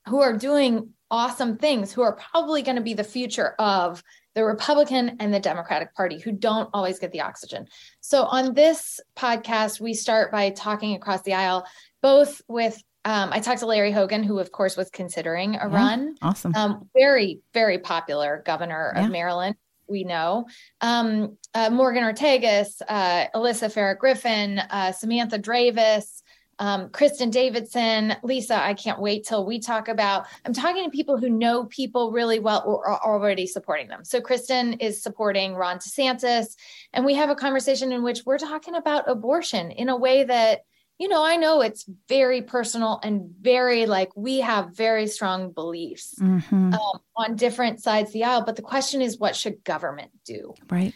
who 0.07 0.21
are 0.21 0.37
doing 0.37 0.91
awesome 1.11 1.57
things 1.57 1.93
who 1.93 2.03
are 2.03 2.17
probably 2.17 2.61
going 2.61 2.77
to 2.77 2.83
be 2.83 2.93
the 2.93 3.05
future 3.05 3.55
of 3.59 4.03
the 4.35 4.45
Republican 4.45 5.17
and 5.21 5.33
the 5.33 5.41
Democratic 5.41 5.95
Party 5.95 6.19
who 6.19 6.33
don't 6.33 6.69
always 6.75 6.99
get 6.99 7.13
the 7.13 7.21
oxygen. 7.21 7.69
So 8.01 8.25
on 8.25 8.55
this 8.55 9.01
podcast, 9.17 9.81
we 9.81 9.95
start 9.95 10.33
by 10.33 10.51
talking 10.51 10.95
across 10.95 11.23
the 11.23 11.35
aisle, 11.35 11.67
both 12.03 12.43
with 12.49 12.83
um, 13.07 13.31
I 13.33 13.41
talked 13.41 13.61
to 13.61 13.67
Larry 13.67 13.93
Hogan, 13.93 14.23
who 14.23 14.39
of 14.39 14.51
course 14.51 14.77
was 14.77 14.89
considering 14.91 15.57
a 15.57 15.69
yeah, 15.69 15.77
run. 15.77 16.17
Awesome. 16.23 16.55
Um, 16.55 16.89
very, 16.97 17.41
very 17.53 17.79
popular 17.79 18.43
governor 18.47 18.93
yeah. 18.95 19.05
of 19.05 19.13
Maryland. 19.13 19.57
We 19.87 20.05
know 20.05 20.47
um, 20.81 21.37
uh, 21.53 21.69
Morgan 21.69 22.05
Ortagus, 22.05 22.81
uh, 22.89 23.27
Alyssa 23.35 23.71
Farah 23.71 23.99
Griffin, 23.99 24.59
uh, 24.59 24.93
Samantha 24.93 25.39
Dravis, 25.39 26.23
um, 26.59 26.89
Kristen 26.91 27.31
Davison, 27.31 28.15
Lisa, 28.23 28.63
I 28.63 28.75
can't 28.75 29.01
wait 29.01 29.25
till 29.25 29.45
we 29.45 29.59
talk 29.59 29.89
about. 29.89 30.27
I'm 30.45 30.53
talking 30.53 30.85
to 30.85 30.91
people 30.91 31.19
who 31.19 31.29
know 31.29 31.65
people 31.65 32.13
really 32.13 32.39
well 32.39 32.63
or 32.67 32.89
are 32.89 33.01
already 33.03 33.47
supporting 33.47 33.89
them. 33.89 34.05
So 34.05 34.21
Kristen 34.21 34.75
is 34.75 35.03
supporting 35.03 35.55
Ron 35.55 35.79
DeSantis, 35.79 36.57
and 36.93 37.05
we 37.05 37.15
have 37.15 37.31
a 37.31 37.35
conversation 37.35 37.93
in 37.93 38.03
which 38.03 38.23
we're 38.25 38.39
talking 38.39 38.75
about 38.75 39.09
abortion 39.09 39.71
in 39.71 39.89
a 39.89 39.97
way 39.97 40.25
that, 40.25 40.65
you 40.99 41.09
know, 41.09 41.25
I 41.25 41.37
know 41.37 41.61
it's 41.61 41.85
very 42.09 42.43
personal 42.43 43.01
and 43.03 43.29
very 43.41 43.87
like 43.87 44.17
we 44.17 44.41
have 44.41 44.77
very 44.77 45.09
strong 45.09 45.51
beliefs 45.51 46.15
mm-hmm. 46.21 46.73
um, 46.73 47.01
on 47.17 47.37
different 47.37 47.83
sides 47.83 48.11
of 48.11 48.13
the 48.13 48.25
aisle. 48.25 48.45
But 48.45 48.57
the 48.57 48.63
question 48.63 49.03
is, 49.03 49.19
what 49.19 49.35
should 49.35 49.65
government 49.65 50.13
do? 50.25 50.55
Right. 50.71 50.95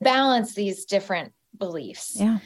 Balance 0.00 0.54
these 0.54 0.84
different 0.84 1.32
beliefs. 1.58 2.16
Yeah. 2.16 2.38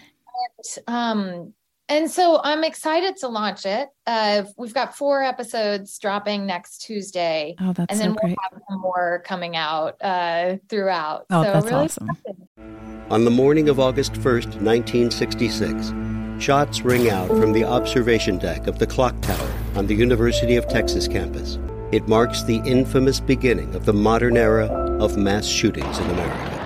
And, 0.59 0.95
um, 0.95 1.55
and 1.89 2.11
so 2.11 2.41
I'm 2.43 2.65
excited 2.65 3.17
to 3.19 3.29
launch 3.29 3.65
it. 3.65 3.89
Uh, 4.07 4.45
we've 4.57 4.75
got 4.75 4.97
four 4.97 5.23
episodes 5.23 5.99
dropping 5.99 6.47
next 6.47 6.79
Tuesday. 6.79 7.55
Oh, 7.61 7.73
that's 7.73 7.93
and 7.93 8.01
then 8.01 8.15
so 8.15 8.19
we'll 8.23 8.37
have 8.51 8.63
more 8.79 9.23
coming 9.25 9.57
out 9.57 9.97
uh, 10.03 10.57
throughout. 10.69 11.27
Oh, 11.31 11.45
so 11.45 11.53
that's 11.53 11.67
really 11.67 11.85
awesome. 11.85 12.09
Excited. 12.11 12.37
On 13.09 13.25
the 13.25 13.31
morning 13.31 13.69
of 13.69 13.79
August 13.79 14.15
1st, 14.15 14.61
1966, 14.61 16.43
shots 16.43 16.83
ring 16.83 17.09
out 17.09 17.29
from 17.29 17.53
the 17.53 17.63
observation 17.63 18.37
deck 18.37 18.67
of 18.67 18.81
the 18.81 18.87
clock 18.87 19.21
tower 19.21 19.53
on 19.77 19.87
the 19.87 19.95
University 19.95 20.57
of 20.57 20.67
Texas 20.67 21.07
campus. 21.07 21.59
It 21.93 22.09
marks 22.09 22.43
the 22.43 22.57
infamous 22.65 23.21
beginning 23.21 23.77
of 23.77 23.85
the 23.85 23.93
modern 23.93 24.37
era 24.37 24.67
of 25.01 25.17
mass 25.17 25.47
shootings 25.47 25.99
in 25.99 26.11
America. 26.11 26.66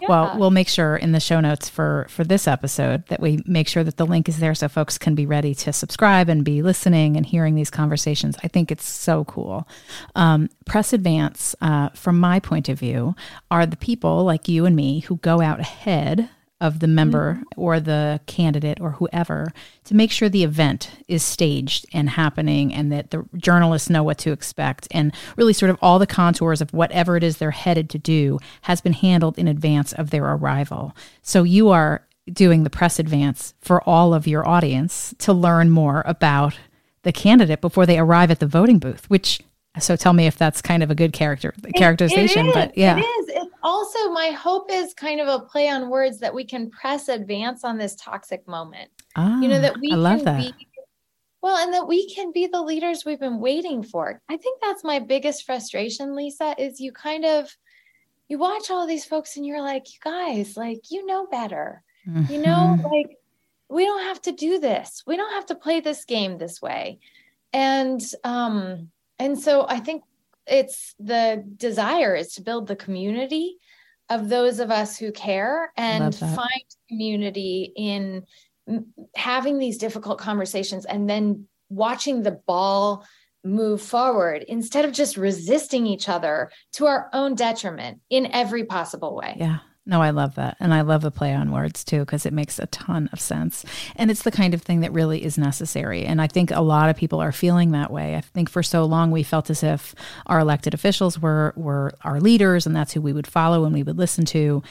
Yeah. 0.00 0.08
Well, 0.08 0.38
we'll 0.38 0.50
make 0.50 0.68
sure 0.68 0.96
in 0.96 1.12
the 1.12 1.20
show 1.20 1.40
notes 1.40 1.68
for 1.68 2.06
for 2.08 2.24
this 2.24 2.46
episode 2.46 3.06
that 3.06 3.20
we 3.20 3.42
make 3.46 3.68
sure 3.68 3.84
that 3.84 3.96
the 3.96 4.06
link 4.06 4.28
is 4.28 4.38
there 4.38 4.54
so 4.54 4.68
folks 4.68 4.98
can 4.98 5.14
be 5.14 5.26
ready 5.26 5.54
to 5.54 5.72
subscribe 5.72 6.28
and 6.28 6.44
be 6.44 6.62
listening 6.62 7.16
and 7.16 7.26
hearing 7.26 7.54
these 7.54 7.70
conversations. 7.70 8.36
I 8.42 8.48
think 8.48 8.70
it's 8.70 8.88
so 8.88 9.24
cool. 9.24 9.68
Um, 10.14 10.48
Press 10.66 10.92
Advance, 10.92 11.54
uh, 11.60 11.90
from 11.90 12.18
my 12.18 12.40
point 12.40 12.68
of 12.68 12.78
view, 12.78 13.14
are 13.50 13.66
the 13.66 13.76
people 13.76 14.24
like 14.24 14.48
you 14.48 14.66
and 14.66 14.76
me 14.76 15.00
who 15.00 15.16
go 15.18 15.40
out 15.40 15.60
ahead 15.60 16.28
of 16.60 16.80
the 16.80 16.88
member 16.88 17.34
mm-hmm. 17.34 17.60
or 17.60 17.78
the 17.78 18.20
candidate 18.26 18.80
or 18.80 18.92
whoever 18.92 19.52
to 19.84 19.94
make 19.94 20.10
sure 20.10 20.28
the 20.28 20.42
event 20.42 20.90
is 21.06 21.22
staged 21.22 21.86
and 21.92 22.10
happening 22.10 22.74
and 22.74 22.90
that 22.90 23.10
the 23.10 23.24
journalists 23.36 23.88
know 23.88 24.02
what 24.02 24.18
to 24.18 24.32
expect 24.32 24.88
and 24.90 25.14
really 25.36 25.52
sort 25.52 25.70
of 25.70 25.78
all 25.80 25.98
the 25.98 26.06
contours 26.06 26.60
of 26.60 26.72
whatever 26.72 27.16
it 27.16 27.22
is 27.22 27.36
they're 27.36 27.52
headed 27.52 27.88
to 27.88 27.98
do 27.98 28.38
has 28.62 28.80
been 28.80 28.92
handled 28.92 29.38
in 29.38 29.46
advance 29.46 29.92
of 29.92 30.10
their 30.10 30.24
arrival. 30.24 30.96
So 31.22 31.44
you 31.44 31.68
are 31.68 32.04
doing 32.32 32.64
the 32.64 32.70
press 32.70 32.98
advance 32.98 33.54
for 33.60 33.82
all 33.88 34.12
of 34.12 34.26
your 34.26 34.46
audience 34.46 35.14
to 35.18 35.32
learn 35.32 35.70
more 35.70 36.02
about 36.06 36.58
the 37.02 37.12
candidate 37.12 37.60
before 37.60 37.86
they 37.86 37.98
arrive 37.98 38.30
at 38.30 38.40
the 38.40 38.46
voting 38.46 38.78
booth, 38.78 39.08
which 39.08 39.40
so 39.78 39.96
tell 39.96 40.12
me 40.12 40.26
if 40.26 40.36
that's 40.36 40.60
kind 40.60 40.82
of 40.82 40.90
a 40.90 40.94
good 40.94 41.12
character 41.12 41.54
characterization, 41.76 42.50
but 42.52 42.76
yeah. 42.76 42.98
It 42.98 43.02
is. 43.02 43.27
Also 43.62 44.10
my 44.10 44.28
hope 44.28 44.70
is 44.70 44.94
kind 44.94 45.20
of 45.20 45.28
a 45.28 45.44
play 45.44 45.68
on 45.68 45.90
words 45.90 46.20
that 46.20 46.34
we 46.34 46.44
can 46.44 46.70
press 46.70 47.08
advance 47.08 47.64
on 47.64 47.78
this 47.78 47.96
toxic 47.96 48.46
moment. 48.46 48.90
Ah, 49.16 49.40
you 49.40 49.48
know 49.48 49.60
that 49.60 49.78
we 49.80 49.92
I 49.92 49.96
love 49.96 50.24
that. 50.24 50.38
be 50.38 50.54
well, 51.40 51.56
and 51.56 51.72
that 51.72 51.86
we 51.86 52.12
can 52.12 52.32
be 52.32 52.46
the 52.46 52.60
leaders 52.60 53.04
we've 53.04 53.20
been 53.20 53.38
waiting 53.38 53.82
for. 53.82 54.20
I 54.28 54.36
think 54.36 54.60
that's 54.60 54.82
my 54.82 54.98
biggest 54.98 55.46
frustration, 55.46 56.16
Lisa, 56.16 56.54
is 56.58 56.80
you 56.80 56.90
kind 56.92 57.24
of 57.24 57.56
you 58.28 58.38
watch 58.38 58.70
all 58.70 58.86
these 58.86 59.04
folks 59.04 59.36
and 59.36 59.46
you're 59.46 59.62
like, 59.62 59.86
you 59.92 60.00
guys, 60.02 60.56
like 60.56 60.90
you 60.90 61.06
know 61.06 61.26
better. 61.26 61.82
Mm-hmm. 62.06 62.32
You 62.32 62.42
know, 62.42 62.78
like 62.90 63.16
we 63.68 63.84
don't 63.84 64.02
have 64.02 64.20
to 64.22 64.32
do 64.32 64.58
this. 64.58 65.02
We 65.06 65.16
don't 65.16 65.32
have 65.32 65.46
to 65.46 65.54
play 65.54 65.80
this 65.80 66.04
game 66.04 66.38
this 66.38 66.60
way. 66.60 66.98
And 67.52 68.00
um 68.24 68.90
and 69.18 69.38
so 69.38 69.66
I 69.68 69.80
think 69.80 70.02
it's 70.48 70.94
the 70.98 71.44
desire 71.56 72.14
is 72.14 72.34
to 72.34 72.42
build 72.42 72.66
the 72.66 72.76
community 72.76 73.56
of 74.10 74.28
those 74.28 74.58
of 74.58 74.70
us 74.70 74.96
who 74.96 75.12
care 75.12 75.72
and 75.76 76.14
find 76.14 76.64
community 76.88 77.72
in 77.76 78.24
having 79.14 79.58
these 79.58 79.78
difficult 79.78 80.18
conversations 80.18 80.84
and 80.84 81.08
then 81.08 81.46
watching 81.68 82.22
the 82.22 82.40
ball 82.46 83.04
move 83.44 83.80
forward 83.80 84.42
instead 84.48 84.84
of 84.84 84.92
just 84.92 85.16
resisting 85.16 85.86
each 85.86 86.08
other 86.08 86.50
to 86.72 86.86
our 86.86 87.08
own 87.12 87.34
detriment 87.34 88.00
in 88.10 88.26
every 88.32 88.64
possible 88.64 89.14
way. 89.14 89.36
Yeah. 89.38 89.58
No, 89.88 90.02
I 90.02 90.10
love 90.10 90.34
that. 90.34 90.58
And 90.60 90.74
I 90.74 90.82
love 90.82 91.00
the 91.00 91.10
play 91.10 91.32
on 91.32 91.50
words 91.50 91.82
too, 91.82 92.00
because 92.00 92.26
it 92.26 92.32
makes 92.34 92.58
a 92.58 92.66
ton 92.66 93.08
of 93.10 93.20
sense. 93.20 93.64
And 93.96 94.10
it's 94.10 94.22
the 94.22 94.30
kind 94.30 94.52
of 94.52 94.60
thing 94.60 94.80
that 94.80 94.92
really 94.92 95.24
is 95.24 95.38
necessary. 95.38 96.04
And 96.04 96.20
I 96.20 96.26
think 96.26 96.50
a 96.50 96.60
lot 96.60 96.90
of 96.90 96.96
people 96.96 97.22
are 97.22 97.32
feeling 97.32 97.70
that 97.70 97.90
way. 97.90 98.14
I 98.14 98.20
think 98.20 98.50
for 98.50 98.62
so 98.62 98.84
long 98.84 99.10
we 99.10 99.22
felt 99.22 99.48
as 99.48 99.62
if 99.62 99.94
our 100.26 100.40
elected 100.40 100.74
officials 100.74 101.18
were 101.18 101.54
were 101.56 101.94
our 102.02 102.20
leaders 102.20 102.66
and 102.66 102.76
that's 102.76 102.92
who 102.92 103.00
we 103.00 103.14
would 103.14 103.26
follow 103.26 103.64
and 103.64 103.72
we 103.72 103.82
would 103.82 103.96
listen 103.96 104.26
to. 104.26 104.62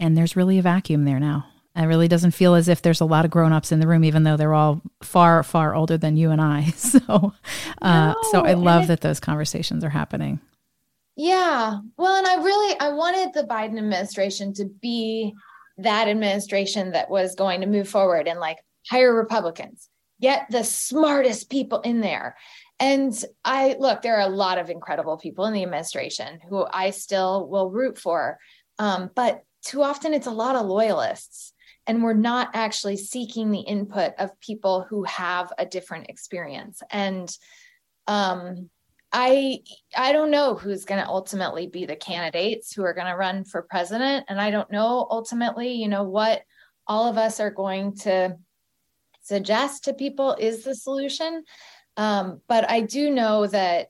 And 0.00 0.16
there's 0.16 0.36
really 0.36 0.58
a 0.58 0.62
vacuum 0.62 1.04
there 1.04 1.20
now. 1.20 1.44
It 1.76 1.84
really 1.84 2.08
doesn't 2.08 2.32
feel 2.32 2.54
as 2.54 2.66
if 2.68 2.80
there's 2.80 3.00
a 3.00 3.06
lot 3.06 3.26
of 3.26 3.30
grown-ups 3.30 3.72
in 3.72 3.80
the 3.80 3.86
room, 3.86 4.04
even 4.04 4.24
though 4.24 4.36
they're 4.38 4.54
all 4.54 4.82
far, 5.02 5.42
far 5.42 5.74
older 5.74 5.96
than 5.98 6.16
you 6.16 6.30
and 6.30 6.40
I. 6.40 6.72
So, 6.76 7.32
uh, 7.80 8.12
no, 8.12 8.22
so 8.30 8.40
I 8.44 8.52
love 8.54 8.88
that 8.88 9.00
those 9.00 9.20
conversations 9.20 9.82
are 9.84 9.90
happening. 9.90 10.40
Yeah. 11.16 11.78
Well, 11.98 12.16
and 12.16 12.26
I 12.26 12.36
really 12.36 12.78
I 12.80 12.90
wanted 12.90 13.34
the 13.34 13.44
Biden 13.44 13.78
administration 13.78 14.54
to 14.54 14.64
be 14.64 15.34
that 15.78 16.08
administration 16.08 16.92
that 16.92 17.10
was 17.10 17.34
going 17.34 17.60
to 17.60 17.66
move 17.66 17.88
forward 17.88 18.28
and 18.28 18.40
like 18.40 18.58
hire 18.88 19.14
Republicans, 19.14 19.88
get 20.20 20.46
the 20.50 20.64
smartest 20.64 21.50
people 21.50 21.80
in 21.80 22.00
there. 22.00 22.36
And 22.80 23.12
I 23.44 23.76
look, 23.78 24.02
there 24.02 24.16
are 24.16 24.26
a 24.26 24.34
lot 24.34 24.58
of 24.58 24.70
incredible 24.70 25.18
people 25.18 25.46
in 25.46 25.52
the 25.52 25.62
administration 25.62 26.40
who 26.48 26.66
I 26.70 26.90
still 26.90 27.46
will 27.48 27.70
root 27.70 27.98
for. 27.98 28.38
Um, 28.78 29.10
but 29.14 29.42
too 29.64 29.82
often 29.82 30.14
it's 30.14 30.26
a 30.26 30.32
lot 30.32 30.56
of 30.56 30.66
loyalists 30.66 31.52
and 31.86 32.02
we're 32.02 32.14
not 32.14 32.50
actually 32.54 32.96
seeking 32.96 33.50
the 33.50 33.60
input 33.60 34.12
of 34.18 34.38
people 34.40 34.86
who 34.88 35.04
have 35.04 35.52
a 35.58 35.66
different 35.66 36.08
experience 36.08 36.80
and 36.90 37.30
um, 38.06 38.70
i 39.12 39.58
i 39.96 40.12
don't 40.12 40.30
know 40.30 40.54
who's 40.54 40.84
going 40.84 41.00
to 41.00 41.08
ultimately 41.08 41.66
be 41.66 41.84
the 41.84 41.96
candidates 41.96 42.72
who 42.72 42.84
are 42.84 42.94
going 42.94 43.06
to 43.06 43.16
run 43.16 43.44
for 43.44 43.62
president 43.62 44.24
and 44.28 44.40
i 44.40 44.50
don't 44.50 44.70
know 44.70 45.06
ultimately 45.10 45.72
you 45.72 45.88
know 45.88 46.04
what 46.04 46.42
all 46.86 47.08
of 47.08 47.18
us 47.18 47.40
are 47.40 47.50
going 47.50 47.94
to 47.94 48.36
suggest 49.22 49.84
to 49.84 49.94
people 49.94 50.34
is 50.38 50.64
the 50.64 50.74
solution 50.74 51.44
um, 51.96 52.40
but 52.48 52.68
i 52.70 52.80
do 52.80 53.10
know 53.10 53.46
that 53.46 53.88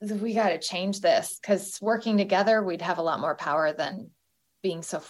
we 0.00 0.34
got 0.34 0.50
to 0.50 0.58
change 0.58 1.00
this 1.00 1.38
because 1.40 1.78
working 1.80 2.16
together 2.16 2.62
we'd 2.62 2.82
have 2.82 2.98
a 2.98 3.02
lot 3.02 3.20
more 3.20 3.34
power 3.34 3.72
than 3.72 4.10
being 4.62 4.82
so 4.82 5.02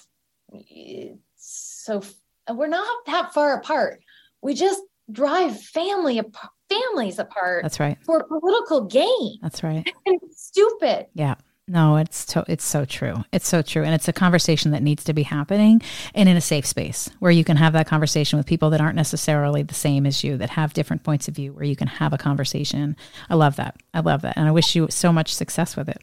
so 1.36 2.02
we're 2.50 2.68
not 2.68 2.86
that 3.06 3.32
far 3.32 3.54
apart. 3.54 4.02
We 4.42 4.54
just 4.54 4.82
drive 5.10 5.60
family 5.60 6.18
apart, 6.18 6.52
families 6.68 7.18
apart. 7.18 7.62
That's 7.62 7.80
right. 7.80 7.98
For 8.04 8.24
political 8.24 8.84
gain. 8.84 9.38
That's 9.42 9.62
right. 9.62 9.90
And 10.06 10.18
it's 10.22 10.46
stupid. 10.46 11.06
Yeah. 11.14 11.36
No, 11.70 11.96
it's 11.96 12.24
to, 12.26 12.46
it's 12.48 12.64
so 12.64 12.86
true. 12.86 13.24
It's 13.30 13.46
so 13.46 13.60
true, 13.60 13.82
and 13.82 13.94
it's 13.94 14.08
a 14.08 14.12
conversation 14.12 14.70
that 14.70 14.82
needs 14.82 15.04
to 15.04 15.12
be 15.12 15.22
happening, 15.22 15.82
and 16.14 16.26
in 16.26 16.34
a 16.34 16.40
safe 16.40 16.64
space 16.64 17.10
where 17.18 17.30
you 17.30 17.44
can 17.44 17.58
have 17.58 17.74
that 17.74 17.86
conversation 17.86 18.38
with 18.38 18.46
people 18.46 18.70
that 18.70 18.80
aren't 18.80 18.96
necessarily 18.96 19.62
the 19.62 19.74
same 19.74 20.06
as 20.06 20.24
you, 20.24 20.38
that 20.38 20.48
have 20.48 20.72
different 20.72 21.04
points 21.04 21.28
of 21.28 21.34
view, 21.34 21.52
where 21.52 21.66
you 21.66 21.76
can 21.76 21.88
have 21.88 22.14
a 22.14 22.18
conversation. 22.18 22.96
I 23.28 23.34
love 23.34 23.56
that. 23.56 23.76
I 23.92 24.00
love 24.00 24.22
that, 24.22 24.38
and 24.38 24.48
I 24.48 24.50
wish 24.50 24.74
you 24.74 24.86
so 24.88 25.12
much 25.12 25.34
success 25.34 25.76
with 25.76 25.90
it. 25.90 26.02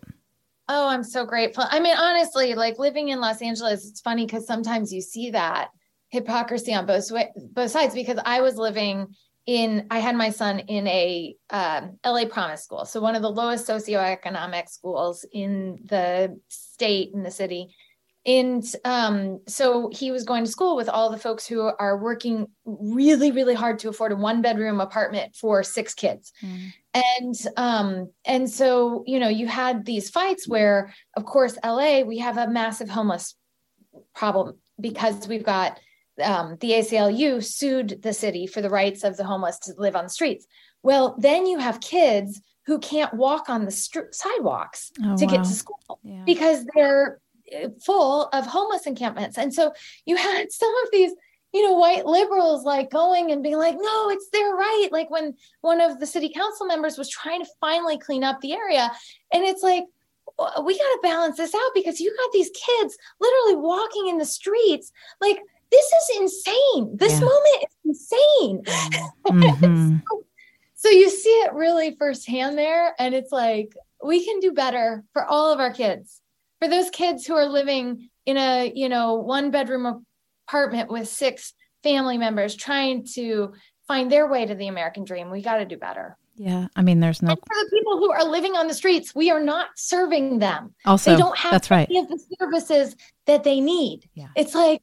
Oh, 0.67 0.88
I'm 0.88 1.04
so 1.04 1.25
grateful. 1.25 1.63
I 1.67 1.80
mean, 1.80 1.97
honestly, 1.97 2.54
like 2.54 2.78
living 2.78 3.10
in 3.10 3.19
Los 3.19 3.41
Angeles, 3.41 3.89
it's 3.89 4.01
funny 4.01 4.28
because 4.28 4.45
sometimes 4.45 4.93
you 4.93 5.01
see 5.01 5.32
that 5.32 5.69
hypocrisy 6.10 6.75
on 6.75 6.86
both 6.86 7.10
both 7.54 7.71
sides. 7.71 7.95
Because 7.95 8.19
I 8.23 8.41
was 8.41 8.56
living 8.56 9.08
in, 9.45 9.86
I 9.91 9.99
had 9.99 10.15
my 10.15 10.31
son 10.31 10.60
in 10.60 10.88
a 10.88 11.36
um, 11.51 11.99
LA 12.03 12.25
Promise 12.25 12.63
school, 12.63 12.86
so 12.86 12.99
one 12.99 13.15
of 13.15 13.21
the 13.21 13.29
lowest 13.29 13.67
socioeconomic 13.67 14.69
schools 14.69 15.25
in 15.31 15.79
the 15.86 16.39
state 16.47 17.12
in 17.13 17.23
the 17.23 17.31
city, 17.31 17.75
and 18.25 18.63
um, 18.86 19.39
so 19.47 19.89
he 19.93 20.10
was 20.10 20.23
going 20.23 20.43
to 20.43 20.49
school 20.49 20.75
with 20.75 20.89
all 20.89 21.12
the 21.12 21.17
folks 21.17 21.45
who 21.45 21.62
are 21.62 21.97
working 21.97 22.47
really 22.65 23.31
really 23.31 23.53
hard 23.53 23.77
to 23.79 23.89
afford 23.89 24.12
a 24.12 24.15
one 24.15 24.41
bedroom 24.41 24.81
apartment 24.81 25.36
for 25.36 25.62
six 25.62 25.93
kids. 25.93 26.34
Mm. 26.43 26.73
and 27.15 27.36
um, 27.58 28.12
and 28.25 28.49
so 28.49 29.03
you 29.05 29.19
know 29.19 29.29
you 29.29 29.45
had 29.45 29.86
these 29.86 30.10
fights 30.10 30.47
where 30.47 30.93
of 31.15 31.25
course 31.25 31.55
la 31.63 32.01
we 32.01 32.17
have 32.17 32.38
a 32.38 32.47
massive 32.47 32.89
homeless 32.89 33.36
problem 34.15 34.58
because 34.79 35.27
we've 35.27 35.43
got 35.43 35.79
um, 36.23 36.58
the 36.62 36.71
aclu 36.71 37.43
sued 37.43 38.01
the 38.01 38.13
city 38.13 38.47
for 38.47 38.62
the 38.62 38.69
rights 38.69 39.04
of 39.04 39.17
the 39.17 39.23
homeless 39.23 39.60
to 39.60 39.73
live 39.78 39.95
on 39.95 40.06
the 40.06 40.10
streets 40.10 40.47
well 40.84 41.15
then 41.19 41.45
you 41.45 41.60
have 41.60 41.80
kids 41.82 42.41
who 42.65 42.80
can't 42.80 43.13
walk 43.13 43.49
on 43.49 43.65
the 43.65 43.71
st- 43.71 44.13
sidewalks 44.13 44.91
oh, 45.04 45.15
to 45.17 45.25
wow. 45.25 45.32
get 45.32 45.43
to 45.43 45.49
school 45.51 45.99
yeah. 46.04 46.23
because 46.25 46.65
they're 46.73 47.19
full 47.84 48.28
of 48.34 48.45
homeless 48.45 48.88
encampments. 48.88 49.38
And 49.38 49.54
so 49.54 49.73
you 50.06 50.15
had 50.15 50.51
some 50.51 50.73
of 50.84 50.89
these, 50.91 51.12
you 51.54 51.63
know, 51.63 51.73
white 51.73 52.06
liberals 52.06 52.63
like 52.63 52.91
going 52.91 53.32
and 53.32 53.43
being 53.43 53.58
like, 53.58 53.75
no, 53.80 54.10
it's 54.10 54.30
their 54.30 54.54
right. 54.54 54.89
Like 54.91 55.10
when 55.10 55.36
one 55.62 55.80
of 55.80 55.99
the 55.99 56.06
city 56.06 56.30
council 56.30 56.65
members 56.65 56.97
was 56.97 57.10
trying 57.10 57.43
to 57.43 57.49
finally 57.62 57.97
clean 57.97 58.23
up 58.23 58.41
the 58.41 58.54
area. 58.54 58.91
And 59.32 59.43
it's 59.43 59.63
like, 59.63 59.86
we 60.38 60.78
got 60.78 60.84
to 60.84 60.99
balance 61.01 61.38
this 61.38 61.56
out 61.56 61.71
because 61.73 62.01
you 62.01 62.13
got 62.17 62.32
these 62.34 62.49
kids 62.49 62.97
literally 63.21 63.56
walking 63.56 64.10
in 64.10 64.17
the 64.17 64.25
streets. 64.25 64.91
Like, 65.21 65.39
this 65.71 65.86
is 65.86 66.19
insane. 66.21 66.97
This 66.97 67.13
yeah. 67.13 67.19
moment 67.19 67.63
is 67.63 67.78
insane. 67.86 68.63
Mm-hmm. 69.28 69.97
so, 70.10 70.23
so 70.75 70.89
you 70.89 71.10
see 71.10 71.30
it 71.30 71.54
really 71.54 71.95
firsthand 71.97 72.58
there. 72.58 72.93
And 72.99 73.13
it's 73.13 73.32
like, 73.32 73.73
we 74.04 74.23
can 74.23 74.39
do 74.39 74.51
better 74.51 75.04
for 75.13 75.25
all 75.25 75.51
of 75.51 75.60
our 75.60 75.71
kids 75.71 76.21
for 76.60 76.67
those 76.67 76.89
kids 76.89 77.25
who 77.25 77.36
are 77.36 77.47
living 77.47 78.10
in 78.25 78.38
a 78.38 78.71
you 78.73 78.89
know 78.89 79.15
one 79.15 79.51
bedroom 79.51 80.04
apartment 80.47 80.89
with 80.89 81.08
six 81.08 81.54
family 81.84 82.17
members 82.17 82.56
trying 82.56 83.06
to 83.06 83.54
find 83.88 84.12
their 84.12 84.28
way 84.28 84.45
to 84.45 84.56
the 84.56 84.67
american 84.67 85.04
dream 85.04 85.30
we 85.30 85.41
got 85.41 85.58
to 85.58 85.65
do 85.65 85.78
better 85.78 86.17
yeah 86.36 86.67
i 86.75 86.82
mean 86.82 86.99
there's 86.99 87.21
no 87.21 87.30
and 87.30 87.39
for 87.39 87.63
the 87.63 87.69
people 87.71 87.97
who 87.97 88.12
are 88.12 88.23
living 88.23 88.56
on 88.56 88.67
the 88.67 88.73
streets 88.73 89.13
we 89.13 89.30
are 89.30 89.43
not 89.43 89.67
serving 89.75 90.39
them 90.39 90.73
also 90.86 91.12
they 91.12 91.17
don't 91.17 91.38
have 91.38 91.51
that's 91.51 91.71
right 91.71 91.89
of 91.89 92.08
the 92.08 92.19
services 92.39 92.95
that 93.25 93.43
they 93.43 93.60
need 93.60 94.10
yeah 94.13 94.28
it's 94.36 94.56
like 94.56 94.82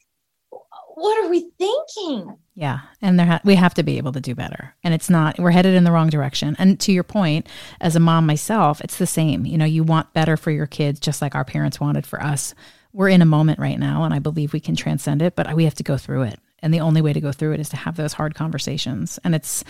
what 1.03 1.25
are 1.25 1.29
we 1.29 1.51
thinking 1.59 2.37
yeah, 2.55 2.81
and 3.01 3.19
there 3.19 3.27
ha- 3.27 3.41
we 3.45 3.55
have 3.55 3.73
to 3.75 3.83
be 3.83 3.97
able 3.97 4.13
to 4.13 4.21
do 4.21 4.35
better. 4.35 4.75
And 4.85 4.93
it's 4.93 5.09
not 5.09 5.39
we're 5.39 5.53
headed 5.53 5.75
in 5.75 5.85
the 5.85 5.93
wrong 5.93 6.11
direction. 6.11 6.55
And 6.59 6.79
to 6.81 6.93
your 6.93 7.03
point, 7.03 7.49
as 7.81 7.97
a 7.97 8.01
mom 8.01 8.27
myself, 8.27 8.81
it's 8.83 8.99
the 8.99 9.07
same. 9.07 9.47
You 9.47 9.57
know, 9.57 9.65
you 9.65 9.83
want 9.83 10.13
better 10.13 10.37
for 10.37 10.51
your 10.51 10.67
kids 10.67 11.01
just 11.01 11.23
like 11.23 11.35
our 11.35 11.45
parents 11.45 11.81
wanted 11.81 12.07
for 12.07 12.23
us. 12.23 12.55
We're 12.93 13.09
in 13.09 13.23
a 13.23 13.27
moment 13.27 13.59
right 13.59 13.79
now 13.79 14.03
and 14.03 14.13
I 14.13 14.19
believe 14.19 14.53
we 14.53 14.61
can 14.61 14.77
transcend 14.77 15.23
it, 15.23 15.35
but 15.35 15.53
we 15.55 15.65
have 15.65 15.75
to 15.77 15.83
go 15.83 15.97
through 15.97 16.23
it. 16.23 16.41
And 16.59 16.75
the 16.75 16.81
only 16.81 17.01
way 17.01 17.15
to 17.15 17.21
go 17.23 17.33
through 17.33 17.55
it 17.55 17.61
is 17.61 17.71
to 17.71 17.77
have 17.77 17.97
those 17.97 18.13
hard 18.13 18.35
conversations. 18.35 19.19
And 19.25 19.35
it's 19.35 19.65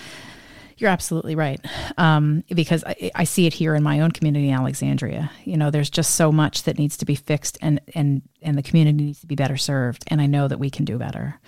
you're 0.78 0.90
absolutely 0.90 1.34
right. 1.34 1.60
Um, 1.98 2.44
because 2.54 2.84
I, 2.84 3.10
I, 3.14 3.24
see 3.24 3.46
it 3.46 3.54
here 3.54 3.74
in 3.74 3.82
my 3.82 4.00
own 4.00 4.10
community 4.10 4.48
in 4.48 4.54
Alexandria. 4.54 5.30
You 5.44 5.56
know, 5.56 5.70
there's 5.70 5.90
just 5.90 6.14
so 6.14 6.32
much 6.32 6.64
that 6.64 6.78
needs 6.78 6.96
to 6.98 7.04
be 7.04 7.14
fixed 7.14 7.58
and, 7.60 7.80
and, 7.94 8.22
and 8.40 8.56
the 8.56 8.62
community 8.62 9.04
needs 9.04 9.20
to 9.20 9.26
be 9.26 9.34
better 9.34 9.56
served. 9.56 10.04
And 10.08 10.20
I 10.20 10.26
know 10.26 10.48
that 10.48 10.58
we 10.58 10.70
can 10.70 10.84
do 10.84 10.98
better. 10.98 11.40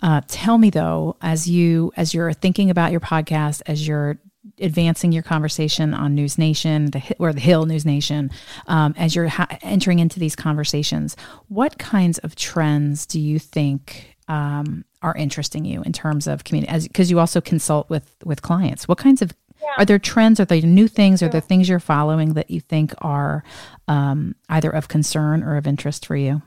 Uh, 0.00 0.20
tell 0.26 0.58
me 0.58 0.70
though, 0.70 1.16
as 1.20 1.48
you, 1.48 1.92
as 1.96 2.14
you're 2.14 2.32
thinking 2.32 2.70
about 2.70 2.90
your 2.90 3.00
podcast, 3.00 3.62
as 3.66 3.86
you're 3.86 4.18
advancing 4.60 5.12
your 5.12 5.22
conversation 5.22 5.94
on 5.94 6.14
News 6.14 6.38
Nation, 6.38 6.90
the 6.90 7.02
or 7.18 7.32
the 7.32 7.40
Hill 7.40 7.66
News 7.66 7.84
Nation, 7.84 8.30
um, 8.66 8.94
as 8.96 9.14
you're 9.14 9.28
ha- 9.28 9.58
entering 9.62 9.98
into 9.98 10.18
these 10.18 10.36
conversations, 10.36 11.16
what 11.48 11.78
kinds 11.78 12.18
of 12.18 12.34
trends 12.34 13.06
do 13.06 13.20
you 13.20 13.38
think 13.38 14.11
um, 14.28 14.84
are 15.02 15.14
interesting 15.16 15.64
you 15.64 15.82
in 15.82 15.92
terms 15.92 16.26
of 16.26 16.44
community 16.44 16.72
as 16.72 16.86
because 16.86 17.10
you 17.10 17.18
also 17.18 17.40
consult 17.40 17.88
with 17.90 18.14
with 18.24 18.42
clients. 18.42 18.88
What 18.88 18.98
kinds 18.98 19.22
of 19.22 19.32
yeah. 19.60 19.68
are 19.78 19.84
there 19.84 19.98
trends? 19.98 20.40
Are 20.40 20.44
there 20.44 20.60
new 20.62 20.88
things? 20.88 21.22
Are 21.22 21.28
there 21.28 21.40
things 21.40 21.68
you're 21.68 21.80
following 21.80 22.34
that 22.34 22.50
you 22.50 22.60
think 22.60 22.94
are 22.98 23.44
um, 23.88 24.34
either 24.48 24.70
of 24.70 24.88
concern 24.88 25.42
or 25.42 25.56
of 25.56 25.66
interest 25.66 26.06
for 26.06 26.16
you? 26.16 26.42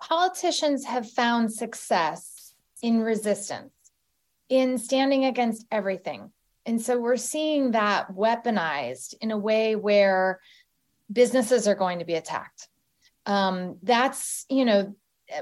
Politicians 0.00 0.84
have 0.84 1.10
found 1.10 1.52
success 1.52 2.54
in 2.82 3.00
resistance 3.00 3.72
in 4.48 4.78
standing 4.78 5.24
against 5.24 5.66
everything. 5.70 6.30
And 6.64 6.80
so 6.80 6.98
we're 6.98 7.16
seeing 7.16 7.72
that 7.72 8.14
weaponized 8.14 9.14
in 9.20 9.30
a 9.30 9.38
way 9.38 9.76
where 9.76 10.40
businesses 11.10 11.66
are 11.66 11.74
going 11.74 11.98
to 11.98 12.04
be 12.04 12.14
attacked. 12.14 12.68
Um, 13.26 13.76
that's 13.82 14.46
you 14.48 14.64
know 14.64 14.94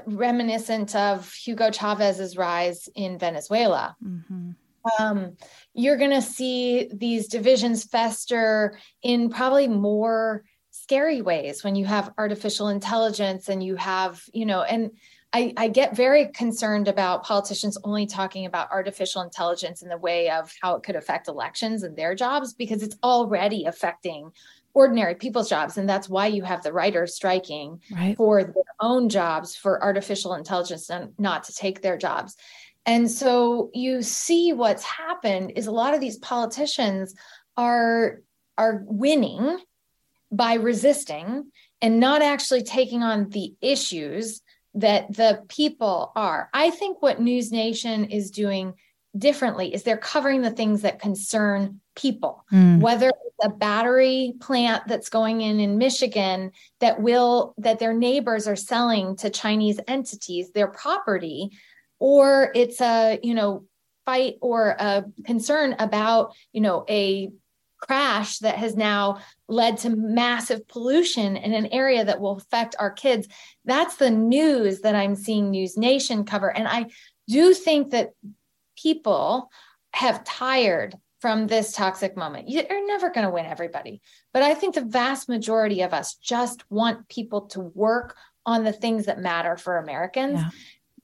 reminiscent 0.05 0.95
of 0.95 1.31
Hugo 1.33 1.71
Chavez's 1.71 2.37
rise 2.37 2.89
in 2.95 3.17
Venezuela. 3.17 3.95
Mm-hmm. 4.03 4.51
Um, 4.99 5.37
you're 5.73 5.97
going 5.97 6.11
to 6.11 6.21
see 6.21 6.89
these 6.93 7.27
divisions 7.27 7.83
fester 7.83 8.77
in 9.01 9.29
probably 9.29 9.67
more 9.67 10.43
scary 10.71 11.21
ways 11.21 11.63
when 11.63 11.75
you 11.75 11.85
have 11.85 12.13
artificial 12.17 12.69
intelligence 12.69 13.49
and 13.49 13.63
you 13.63 13.75
have, 13.75 14.21
you 14.33 14.45
know, 14.45 14.61
and 14.61 14.91
I, 15.33 15.53
I, 15.57 15.67
get 15.67 15.95
very 15.95 16.27
concerned 16.27 16.87
about 16.87 17.23
politicians 17.23 17.77
only 17.83 18.05
talking 18.05 18.45
about 18.45 18.71
artificial 18.71 19.21
intelligence 19.21 19.81
in 19.81 19.89
the 19.89 19.97
way 19.97 20.29
of 20.29 20.53
how 20.61 20.75
it 20.75 20.83
could 20.83 20.95
affect 20.95 21.27
elections 21.27 21.83
and 21.83 21.97
their 21.97 22.15
jobs 22.15 22.53
because 22.53 22.81
it's 22.81 22.95
already 23.03 23.65
affecting 23.65 24.31
ordinary 24.73 25.15
people's 25.15 25.49
jobs 25.49 25.77
and 25.77 25.89
that's 25.89 26.07
why 26.07 26.27
you 26.27 26.43
have 26.43 26.61
the 26.61 26.73
writers 26.73 27.15
striking 27.15 27.81
right. 27.91 28.15
for 28.15 28.43
their 28.43 28.63
own 28.79 29.09
jobs 29.09 29.55
for 29.55 29.83
artificial 29.83 30.35
intelligence 30.35 30.89
and 30.89 31.13
not 31.17 31.43
to 31.43 31.53
take 31.53 31.81
their 31.81 31.97
jobs 31.97 32.35
and 32.85 33.11
so 33.11 33.69
you 33.73 34.01
see 34.01 34.53
what's 34.53 34.83
happened 34.83 35.53
is 35.55 35.67
a 35.67 35.71
lot 35.71 35.93
of 35.93 35.99
these 35.99 36.17
politicians 36.17 37.13
are 37.57 38.21
are 38.57 38.83
winning 38.85 39.59
by 40.31 40.55
resisting 40.55 41.51
and 41.81 41.99
not 41.99 42.21
actually 42.21 42.63
taking 42.63 43.03
on 43.03 43.29
the 43.29 43.53
issues 43.61 44.41
that 44.73 45.13
the 45.13 45.43
people 45.47 46.11
are. 46.15 46.49
I 46.53 46.69
think 46.69 47.01
what 47.01 47.21
News 47.21 47.51
Nation 47.51 48.05
is 48.05 48.31
doing 48.31 48.73
differently 49.17 49.73
is 49.73 49.83
they're 49.83 49.97
covering 49.97 50.41
the 50.41 50.51
things 50.51 50.81
that 50.81 50.99
concern 51.01 51.81
people 51.97 52.45
mm. 52.53 52.79
whether 52.79 53.09
it's 53.09 53.45
a 53.45 53.49
battery 53.49 54.33
plant 54.39 54.83
that's 54.87 55.09
going 55.09 55.41
in 55.41 55.59
in 55.59 55.77
michigan 55.77 56.51
that 56.79 57.01
will 57.01 57.53
that 57.57 57.79
their 57.79 57.93
neighbors 57.93 58.47
are 58.47 58.55
selling 58.55 59.15
to 59.15 59.29
chinese 59.29 59.79
entities 59.87 60.51
their 60.51 60.67
property 60.67 61.49
or 61.99 62.51
it's 62.55 62.79
a 62.79 63.19
you 63.23 63.33
know 63.33 63.65
fight 64.05 64.35
or 64.41 64.75
a 64.79 65.03
concern 65.25 65.75
about 65.79 66.33
you 66.53 66.61
know 66.61 66.85
a 66.89 67.29
crash 67.79 68.39
that 68.39 68.55
has 68.55 68.75
now 68.75 69.19
led 69.47 69.77
to 69.77 69.89
massive 69.89 70.67
pollution 70.67 71.35
in 71.35 71.53
an 71.53 71.67
area 71.67 72.03
that 72.03 72.19
will 72.19 72.37
affect 72.37 72.75
our 72.79 72.91
kids. 72.91 73.27
That's 73.65 73.97
the 73.97 74.09
news 74.09 74.81
that 74.81 74.95
I'm 74.95 75.15
seeing 75.15 75.51
News 75.51 75.77
Nation 75.77 76.25
cover. 76.25 76.49
And 76.49 76.67
I 76.67 76.87
do 77.27 77.53
think 77.53 77.91
that 77.91 78.13
people 78.81 79.49
have 79.93 80.23
tired 80.23 80.95
from 81.19 81.47
this 81.47 81.71
toxic 81.71 82.15
moment. 82.15 82.49
You're 82.49 82.87
never 82.87 83.09
going 83.09 83.25
to 83.25 83.33
win 83.33 83.45
everybody. 83.45 84.01
But 84.33 84.43
I 84.43 84.53
think 84.53 84.75
the 84.75 84.81
vast 84.81 85.27
majority 85.27 85.81
of 85.81 85.93
us 85.93 86.15
just 86.15 86.63
want 86.69 87.09
people 87.09 87.41
to 87.47 87.61
work 87.61 88.15
on 88.45 88.63
the 88.63 88.71
things 88.71 89.05
that 89.05 89.19
matter 89.19 89.57
for 89.57 89.77
Americans. 89.77 90.39
Yeah. 90.39 90.49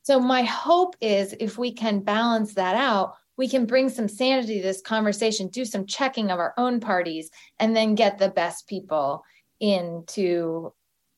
So 0.03 0.19
my 0.19 0.43
hope 0.43 0.95
is 1.01 1.33
if 1.39 1.57
we 1.57 1.71
can 1.71 2.01
balance 2.01 2.53
that 2.55 2.75
out, 2.75 3.15
we 3.37 3.47
can 3.47 3.65
bring 3.65 3.89
some 3.89 4.07
sanity 4.07 4.57
to 4.57 4.63
this 4.63 4.81
conversation, 4.81 5.47
do 5.47 5.65
some 5.65 5.85
checking 5.87 6.29
of 6.29 6.39
our 6.39 6.53
own 6.57 6.79
parties, 6.79 7.31
and 7.59 7.75
then 7.75 7.95
get 7.95 8.19
the 8.19 8.29
best 8.29 8.67
people 8.67 9.23
into 9.59 10.73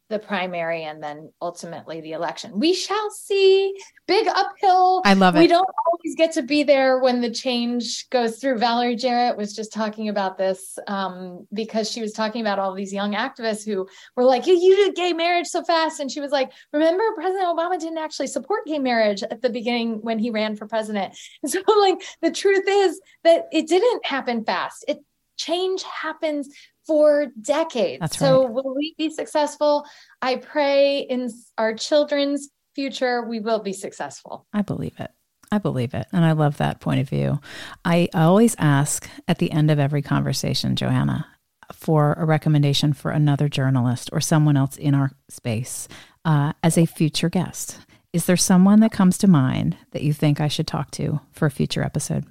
the 0.10 0.20
primary 0.20 0.84
and 0.84 1.02
then 1.02 1.32
ultimately 1.42 2.00
the 2.00 2.12
election. 2.12 2.60
We 2.60 2.74
shall 2.74 3.10
see. 3.10 3.76
Big 4.08 4.28
uphill. 4.28 5.02
I 5.04 5.16
love 5.16 5.36
it. 5.36 5.40
We 5.40 5.48
don't 5.48 5.68
always 5.88 6.16
get 6.16 6.34
to 6.34 6.44
be 6.44 6.62
there 6.62 7.00
when 7.00 7.22
the 7.22 7.32
change 7.32 8.08
goes 8.12 8.38
through. 8.38 8.60
Valerie 8.60 8.96
Jarrett 8.96 9.36
was 9.36 9.56
just 9.56 9.74
talking 9.74 10.10
about 10.10 10.38
this 10.38 10.78
um, 10.88 11.48
because 11.52 11.90
she 11.90 12.02
was 12.02 12.14
talking 12.14 12.42
about 12.42 12.60
all 12.60 12.76
these 12.76 12.94
young 12.94 13.14
activists 13.14 13.66
who 13.66 13.88
were 14.16 14.24
like, 14.24 14.46
"You 14.46 14.76
did 14.76 14.96
gay 14.96 15.14
marriage 15.14 15.48
so 15.48 15.64
fast," 15.64 16.00
and 16.00 16.12
she 16.12 16.22
was 16.22 16.32
like, 16.32 16.52
"Remember, 16.72 17.04
President 17.16 17.48
Obama 17.48 17.80
didn't 17.80 17.98
actually 17.98 18.28
support 18.28 18.68
gay 18.68 18.80
marriage 18.80 19.24
at 19.24 19.42
the 19.42 19.50
beginning 19.50 20.02
when 20.04 20.20
he 20.20 20.30
ran 20.30 20.56
for 20.56 20.68
president." 20.68 21.18
And 21.42 21.52
so, 21.52 21.62
like, 21.80 22.02
the 22.22 22.32
truth 22.32 22.66
is 22.68 23.00
that 23.24 23.46
it 23.52 23.68
didn't 23.68 24.06
happen 24.06 24.46
fast. 24.46 24.86
It 24.88 25.00
change 25.38 25.84
happens 25.84 26.50
for 26.86 27.28
decades. 27.42 28.00
That's 28.02 28.18
so 28.18 28.44
right. 28.44 28.54
will 28.54 28.76
we 28.76 28.96
be 28.98 29.10
successful? 29.10 29.86
I 30.22 30.38
pray 30.38 31.00
in 31.00 31.32
our 31.58 31.74
children's 31.74 32.50
future 32.76 33.24
we 33.24 33.40
will 33.40 33.60
be 33.60 33.74
successful. 33.74 34.46
I 34.54 34.62
believe 34.62 35.00
it. 35.00 35.12
I 35.52 35.58
believe 35.58 35.94
it. 35.94 36.08
And 36.12 36.26
I 36.26 36.34
love 36.34 36.58
that 36.58 36.82
point 36.82 37.00
of 37.00 37.10
view. 37.10 37.40
I 37.84 38.10
always 38.14 38.56
ask 38.60 39.10
at 39.28 39.38
the 39.38 39.52
end 39.52 39.72
of 39.72 39.80
every 39.80 40.02
conversation, 40.02 40.76
Johanna, 40.76 41.28
for 41.72 42.14
a 42.14 42.26
recommendation 42.26 42.94
for 42.94 43.12
another 43.12 43.48
journalist 43.48 44.10
or 44.12 44.22
someone 44.22 44.58
else 44.58 44.76
in 44.76 44.94
our 44.94 45.12
space 45.30 45.88
uh, 46.26 46.54
as 46.64 46.78
a 46.78 46.86
future 46.86 47.30
guest. 47.30 47.80
Is 48.12 48.26
there 48.26 48.38
someone 48.38 48.80
that 48.80 48.92
comes 48.92 49.18
to 49.20 49.28
mind 49.28 49.78
that 49.92 50.04
you 50.04 50.14
think 50.14 50.40
I 50.40 50.48
should 50.48 50.68
talk 50.68 50.92
to 50.92 51.22
for 51.32 51.46
a 51.46 51.52
future 51.52 51.84
episode? 51.84 52.26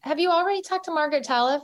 Have 0.00 0.18
you 0.18 0.30
already 0.30 0.62
talked 0.62 0.84
to 0.86 0.90
Margaret 0.92 1.24
Talev? 1.24 1.62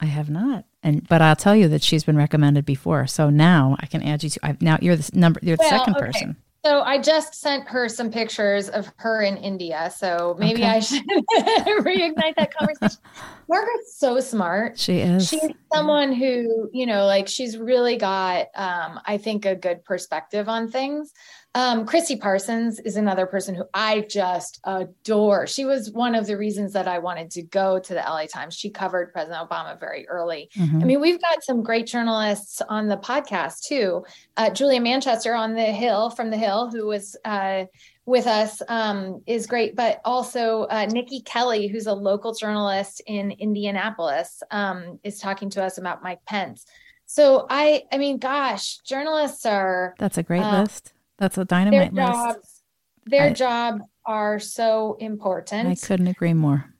I 0.00 0.06
have 0.06 0.28
not. 0.28 0.64
And 0.82 1.06
but 1.08 1.22
I'll 1.22 1.36
tell 1.36 1.56
you 1.56 1.68
that 1.68 1.82
she's 1.82 2.04
been 2.04 2.16
recommended 2.16 2.64
before. 2.64 3.06
So 3.06 3.30
now 3.30 3.76
I 3.80 3.86
can 3.86 4.02
add 4.02 4.22
you 4.22 4.30
to 4.30 4.46
I, 4.46 4.56
now 4.60 4.78
you're 4.80 4.96
the 4.96 5.10
number 5.14 5.40
you're 5.42 5.56
the 5.56 5.62
well, 5.62 5.78
second 5.78 5.96
okay. 5.96 6.06
person. 6.06 6.36
So 6.64 6.82
I 6.82 6.98
just 6.98 7.34
sent 7.34 7.68
her 7.68 7.88
some 7.88 8.10
pictures 8.10 8.68
of 8.68 8.92
her 8.96 9.22
in 9.22 9.36
India. 9.36 9.92
So 9.96 10.36
maybe 10.38 10.62
okay. 10.62 10.70
I 10.70 10.80
should 10.80 11.04
reignite 11.80 12.34
that 12.36 12.52
conversation. 12.54 12.98
Margaret's 13.48 13.96
so 13.98 14.20
smart. 14.20 14.78
She 14.78 14.98
is. 14.98 15.28
She's 15.28 15.52
someone 15.72 16.12
who, 16.12 16.68
you 16.72 16.86
know, 16.86 17.06
like 17.06 17.28
she's 17.28 17.56
really 17.56 17.96
got 17.96 18.46
um, 18.54 19.00
I 19.04 19.18
think 19.18 19.46
a 19.46 19.54
good 19.54 19.84
perspective 19.84 20.48
on 20.48 20.70
things. 20.70 21.12
Um, 21.56 21.86
Christi 21.86 22.16
Parsons 22.16 22.80
is 22.80 22.96
another 22.96 23.24
person 23.24 23.54
who 23.54 23.64
I 23.72 24.02
just 24.02 24.60
adore. 24.64 25.46
She 25.46 25.64
was 25.64 25.90
one 25.90 26.14
of 26.14 26.26
the 26.26 26.36
reasons 26.36 26.74
that 26.74 26.86
I 26.86 26.98
wanted 26.98 27.30
to 27.30 27.42
go 27.42 27.78
to 27.78 27.94
the 27.94 28.00
LA 28.00 28.26
Times. 28.26 28.54
She 28.54 28.68
covered 28.68 29.10
President 29.10 29.48
Obama 29.48 29.80
very 29.80 30.06
early. 30.06 30.50
Mm-hmm. 30.54 30.82
I 30.82 30.84
mean, 30.84 31.00
we've 31.00 31.20
got 31.20 31.42
some 31.42 31.62
great 31.62 31.86
journalists 31.86 32.60
on 32.68 32.88
the 32.88 32.98
podcast 32.98 33.62
too. 33.62 34.04
Uh, 34.36 34.50
Julia 34.50 34.82
Manchester 34.82 35.34
on 35.34 35.54
the 35.54 35.64
Hill 35.64 36.10
from 36.10 36.28
the 36.28 36.36
Hill, 36.36 36.70
who 36.70 36.86
was 36.88 37.16
uh, 37.24 37.64
with 38.06 38.26
us, 38.26 38.62
um, 38.68 39.22
is 39.26 39.46
great. 39.46 39.76
But 39.76 40.00
also 40.04 40.62
uh, 40.62 40.86
Niki 40.86 41.24
Kelly, 41.24 41.66
who's 41.66 41.86
a 41.86 41.94
local 41.94 42.32
journalist 42.32 43.02
in 43.06 43.32
Indianapolis, 43.32 44.42
um, 44.50 44.98
is 45.04 45.18
talking 45.18 45.50
to 45.50 45.62
us 45.62 45.76
about 45.76 46.02
Mike 46.02 46.24
Pence. 46.24 46.64
So 47.04 47.46
I, 47.50 47.82
I 47.92 47.98
mean, 47.98 48.18
gosh, 48.18 48.78
journalists 48.78 49.44
are. 49.44 49.94
That's 49.98 50.18
a 50.18 50.22
great 50.22 50.42
uh, 50.42 50.62
list 50.62 50.92
that's 51.18 51.38
a 51.38 51.44
dynamite 51.44 51.94
their 51.94 52.06
jobs, 52.06 52.36
list. 52.36 52.62
Their 53.06 53.24
I, 53.24 53.32
jobs 53.32 53.82
are 54.04 54.38
so 54.38 54.96
important. 55.00 55.68
I 55.68 55.74
couldn't 55.74 56.08
agree 56.08 56.34
more. 56.34 56.72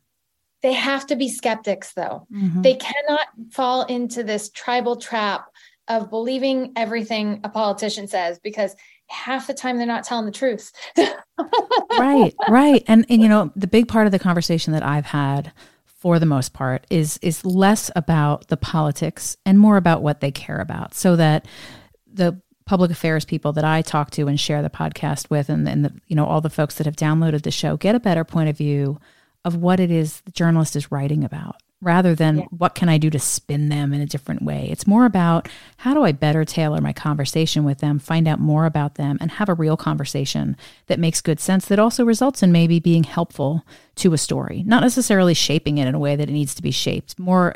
They 0.62 0.72
have 0.72 1.06
to 1.06 1.16
be 1.16 1.28
skeptics, 1.28 1.92
though. 1.92 2.26
Mm-hmm. 2.32 2.62
They 2.62 2.74
cannot 2.74 3.26
fall 3.50 3.84
into 3.84 4.22
this 4.24 4.50
tribal 4.50 4.96
trap 4.96 5.46
of 5.88 6.10
believing 6.10 6.72
everything 6.76 7.40
a 7.44 7.48
politician 7.48 8.08
says 8.08 8.40
because 8.40 8.74
half 9.08 9.46
the 9.46 9.54
time 9.54 9.78
they're 9.78 9.86
not 9.86 10.04
telling 10.04 10.26
the 10.26 10.32
truth. 10.32 10.72
right, 11.98 12.34
right. 12.48 12.82
And 12.86 13.06
and 13.08 13.22
you 13.22 13.28
know, 13.28 13.52
the 13.56 13.66
big 13.66 13.88
part 13.88 14.06
of 14.06 14.12
the 14.12 14.18
conversation 14.18 14.72
that 14.72 14.82
I've 14.82 15.06
had 15.06 15.52
for 15.84 16.18
the 16.18 16.26
most 16.26 16.52
part 16.52 16.86
is 16.90 17.18
is 17.22 17.44
less 17.44 17.90
about 17.96 18.48
the 18.48 18.56
politics 18.56 19.36
and 19.44 19.58
more 19.58 19.76
about 19.76 20.02
what 20.02 20.20
they 20.20 20.30
care 20.30 20.60
about 20.60 20.94
so 20.94 21.16
that 21.16 21.46
the 22.12 22.40
public 22.66 22.90
affairs 22.90 23.24
people 23.24 23.52
that 23.52 23.64
I 23.64 23.80
talk 23.80 24.10
to 24.12 24.26
and 24.26 24.38
share 24.38 24.60
the 24.60 24.70
podcast 24.70 25.30
with, 25.30 25.48
and, 25.48 25.68
and 25.68 25.84
the, 25.84 25.92
you 26.08 26.16
know 26.16 26.26
all 26.26 26.40
the 26.40 26.50
folks 26.50 26.76
that 26.76 26.86
have 26.86 26.96
downloaded 26.96 27.42
the 27.42 27.50
show 27.50 27.76
get 27.76 27.94
a 27.94 28.00
better 28.00 28.24
point 28.24 28.48
of 28.48 28.56
view 28.56 28.98
of 29.44 29.56
what 29.56 29.78
it 29.78 29.90
is 29.90 30.20
the 30.22 30.32
journalist 30.32 30.76
is 30.76 30.90
writing 30.90 31.24
about, 31.24 31.62
rather 31.86 32.16
than 32.16 32.38
yeah. 32.38 32.44
what 32.50 32.74
can 32.74 32.88
I 32.88 32.98
do 32.98 33.08
to 33.10 33.18
spin 33.20 33.68
them 33.68 33.94
in 33.94 34.00
a 34.00 34.06
different 34.06 34.42
way. 34.42 34.68
It's 34.70 34.88
more 34.88 35.06
about 35.06 35.48
how 35.78 35.94
do 35.94 36.02
I 36.02 36.10
better 36.10 36.44
tailor 36.44 36.80
my 36.80 36.92
conversation 36.92 37.62
with 37.62 37.78
them, 37.78 38.00
find 38.00 38.26
out 38.26 38.40
more 38.40 38.66
about 38.66 38.96
them, 38.96 39.16
and 39.20 39.30
have 39.30 39.48
a 39.48 39.54
real 39.54 39.76
conversation 39.76 40.56
that 40.88 40.98
makes 40.98 41.20
good 41.20 41.38
sense. 41.38 41.66
That 41.66 41.78
also 41.78 42.04
results 42.04 42.42
in 42.42 42.50
maybe 42.50 42.80
being 42.80 43.04
helpful 43.04 43.64
to 43.96 44.12
a 44.12 44.18
story, 44.18 44.64
not 44.66 44.82
necessarily 44.82 45.32
shaping 45.32 45.78
it 45.78 45.86
in 45.86 45.94
a 45.94 45.98
way 46.00 46.16
that 46.16 46.28
it 46.28 46.32
needs 46.32 46.56
to 46.56 46.62
be 46.62 46.72
shaped. 46.72 47.20
More 47.20 47.54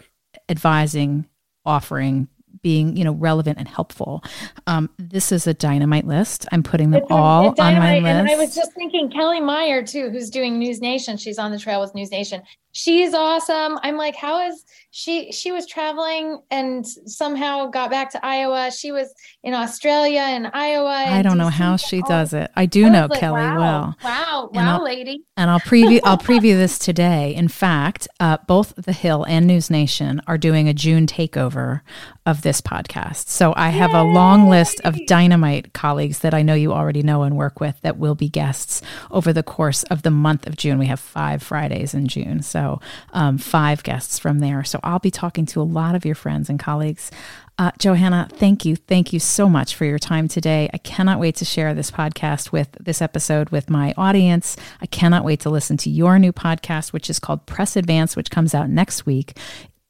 advising, 0.48 1.26
offering, 1.66 2.28
being 2.62 2.96
you 2.96 3.04
know 3.04 3.12
relevant 3.12 3.58
and 3.58 3.66
helpful. 3.66 4.22
Um, 4.66 4.90
this 4.98 5.32
is 5.32 5.46
a 5.46 5.54
dynamite 5.54 6.06
list. 6.06 6.46
I'm 6.52 6.62
putting 6.62 6.90
them 6.90 7.02
all 7.10 7.48
on 7.48 7.54
my 7.56 7.98
list. 7.98 8.06
And 8.06 8.30
I 8.30 8.36
was 8.36 8.54
just 8.54 8.72
thinking 8.74 9.10
Kellie 9.10 9.40
Meyer 9.40 9.84
too, 9.84 10.10
who's 10.10 10.30
doing 10.30 10.58
News 10.58 10.80
Nation. 10.80 11.16
She's 11.16 11.38
on 11.38 11.50
the 11.50 11.58
trail 11.58 11.80
with 11.80 11.94
News 11.94 12.10
Nation. 12.10 12.42
She's 12.72 13.14
awesome. 13.14 13.78
I'm 13.82 13.96
like, 13.96 14.16
how 14.16 14.46
is 14.48 14.64
she? 14.90 15.32
She 15.32 15.52
was 15.52 15.66
traveling 15.66 16.40
and 16.50 16.86
somehow 16.86 17.66
got 17.66 17.90
back 17.90 18.10
to 18.12 18.24
Iowa. 18.24 18.70
She 18.70 18.92
was 18.92 19.12
in 19.42 19.54
Australia 19.54 20.20
and 20.20 20.50
Iowa. 20.52 21.04
I 21.08 21.22
don't 21.22 21.38
know 21.38 21.48
how 21.48 21.76
she 21.76 22.02
does 22.02 22.32
it. 22.32 22.50
I 22.56 22.66
do 22.66 22.86
I 22.86 22.88
know 22.90 23.06
like, 23.06 23.20
Kelly 23.20 23.40
wow, 23.40 23.58
well. 23.58 23.96
Wow, 24.04 24.50
wow, 24.52 24.82
lady. 24.82 25.24
And 25.36 25.50
I'll 25.50 25.60
preview. 25.60 26.00
I'll 26.04 26.18
preview 26.18 26.54
this 26.54 26.78
today. 26.78 27.34
In 27.34 27.48
fact, 27.48 28.08
uh, 28.18 28.38
both 28.46 28.74
The 28.76 28.92
Hill 28.92 29.24
and 29.24 29.46
News 29.46 29.70
Nation 29.70 30.20
are 30.26 30.38
doing 30.38 30.68
a 30.68 30.74
June 30.74 31.06
takeover 31.06 31.80
of 32.26 32.42
this 32.42 32.60
podcast. 32.60 33.28
So 33.28 33.52
I 33.56 33.70
have 33.70 33.90
Yay! 33.90 33.98
a 33.98 34.02
long 34.04 34.48
list 34.48 34.80
of 34.84 34.98
dynamite 35.06 35.72
colleagues 35.72 36.20
that 36.20 36.34
I 36.34 36.42
know 36.42 36.54
you 36.54 36.72
already 36.72 37.02
know 37.02 37.22
and 37.22 37.36
work 37.36 37.60
with 37.60 37.80
that 37.82 37.98
will 37.98 38.14
be 38.14 38.28
guests 38.28 38.82
over 39.10 39.32
the 39.32 39.42
course 39.42 39.82
of 39.84 40.02
the 40.02 40.10
month 40.10 40.46
of 40.46 40.56
June. 40.56 40.78
We 40.78 40.86
have 40.86 41.00
five 41.00 41.42
Fridays 41.42 41.94
in 41.94 42.06
June. 42.06 42.42
So 42.60 42.80
um, 43.14 43.38
five 43.38 43.82
guests 43.82 44.18
from 44.18 44.40
there. 44.40 44.64
So 44.64 44.80
I'll 44.82 44.98
be 44.98 45.10
talking 45.10 45.46
to 45.46 45.62
a 45.62 45.62
lot 45.62 45.94
of 45.94 46.04
your 46.04 46.14
friends 46.14 46.50
and 46.50 46.58
colleagues. 46.60 47.10
Uh, 47.58 47.70
Johanna, 47.78 48.28
thank 48.32 48.66
you. 48.66 48.76
Thank 48.76 49.14
you 49.14 49.18
so 49.18 49.48
much 49.48 49.74
for 49.74 49.86
your 49.86 49.98
time 49.98 50.28
today. 50.28 50.68
I 50.74 50.78
cannot 50.78 51.20
wait 51.20 51.36
to 51.36 51.46
share 51.46 51.72
this 51.72 51.90
podcast 51.90 52.52
with 52.52 52.68
this 52.78 53.00
episode 53.00 53.48
with 53.48 53.70
my 53.70 53.94
audience. 53.96 54.56
I 54.82 54.86
cannot 54.86 55.24
wait 55.24 55.40
to 55.40 55.50
listen 55.50 55.78
to 55.78 55.90
your 55.90 56.18
new 56.18 56.32
podcast, 56.32 56.92
which 56.92 57.08
is 57.08 57.18
called 57.18 57.46
Press 57.46 57.76
Advance, 57.76 58.14
which 58.14 58.30
comes 58.30 58.54
out 58.54 58.68
next 58.68 59.06
week. 59.06 59.38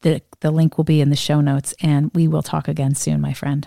The, 0.03 0.23
the 0.39 0.53
link 0.53 0.77
will 0.77 0.85
be 0.85 1.01
in 1.01 1.11
the 1.11 1.17
show 1.17 1.41
notes, 1.41 1.75
and 1.81 2.13
we 2.15 2.29
will 2.29 2.43
talk 2.43 2.69
again 2.69 2.95
soon, 2.95 3.21
my 3.21 3.33
friend. 3.33 3.67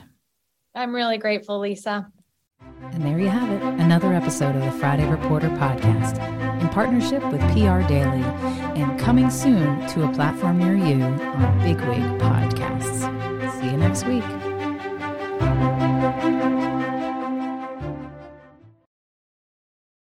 I'm 0.73 0.95
really 0.95 1.17
grateful, 1.17 1.59
Lisa. 1.59 2.07
And 2.91 3.03
there 3.03 3.19
you 3.19 3.27
have 3.27 3.49
it, 3.49 3.61
another 3.81 4.13
episode 4.13 4.55
of 4.55 4.61
the 4.63 4.71
Friday 4.79 5.09
Reporter 5.09 5.49
podcast 5.49 6.19
in 6.61 6.69
partnership 6.69 7.23
with 7.31 7.41
PR 7.53 7.87
Daily 7.87 8.23
and 8.75 8.99
coming 8.99 9.29
soon 9.29 9.87
to 9.89 10.03
a 10.03 10.13
platform 10.13 10.59
near 10.59 10.75
you 10.75 11.03
on 11.03 11.59
Bigwig 11.59 12.19
Podcasts. 12.19 13.01
See 13.59 13.71
you 13.71 13.77
next 13.77 14.05
week. 14.05 14.23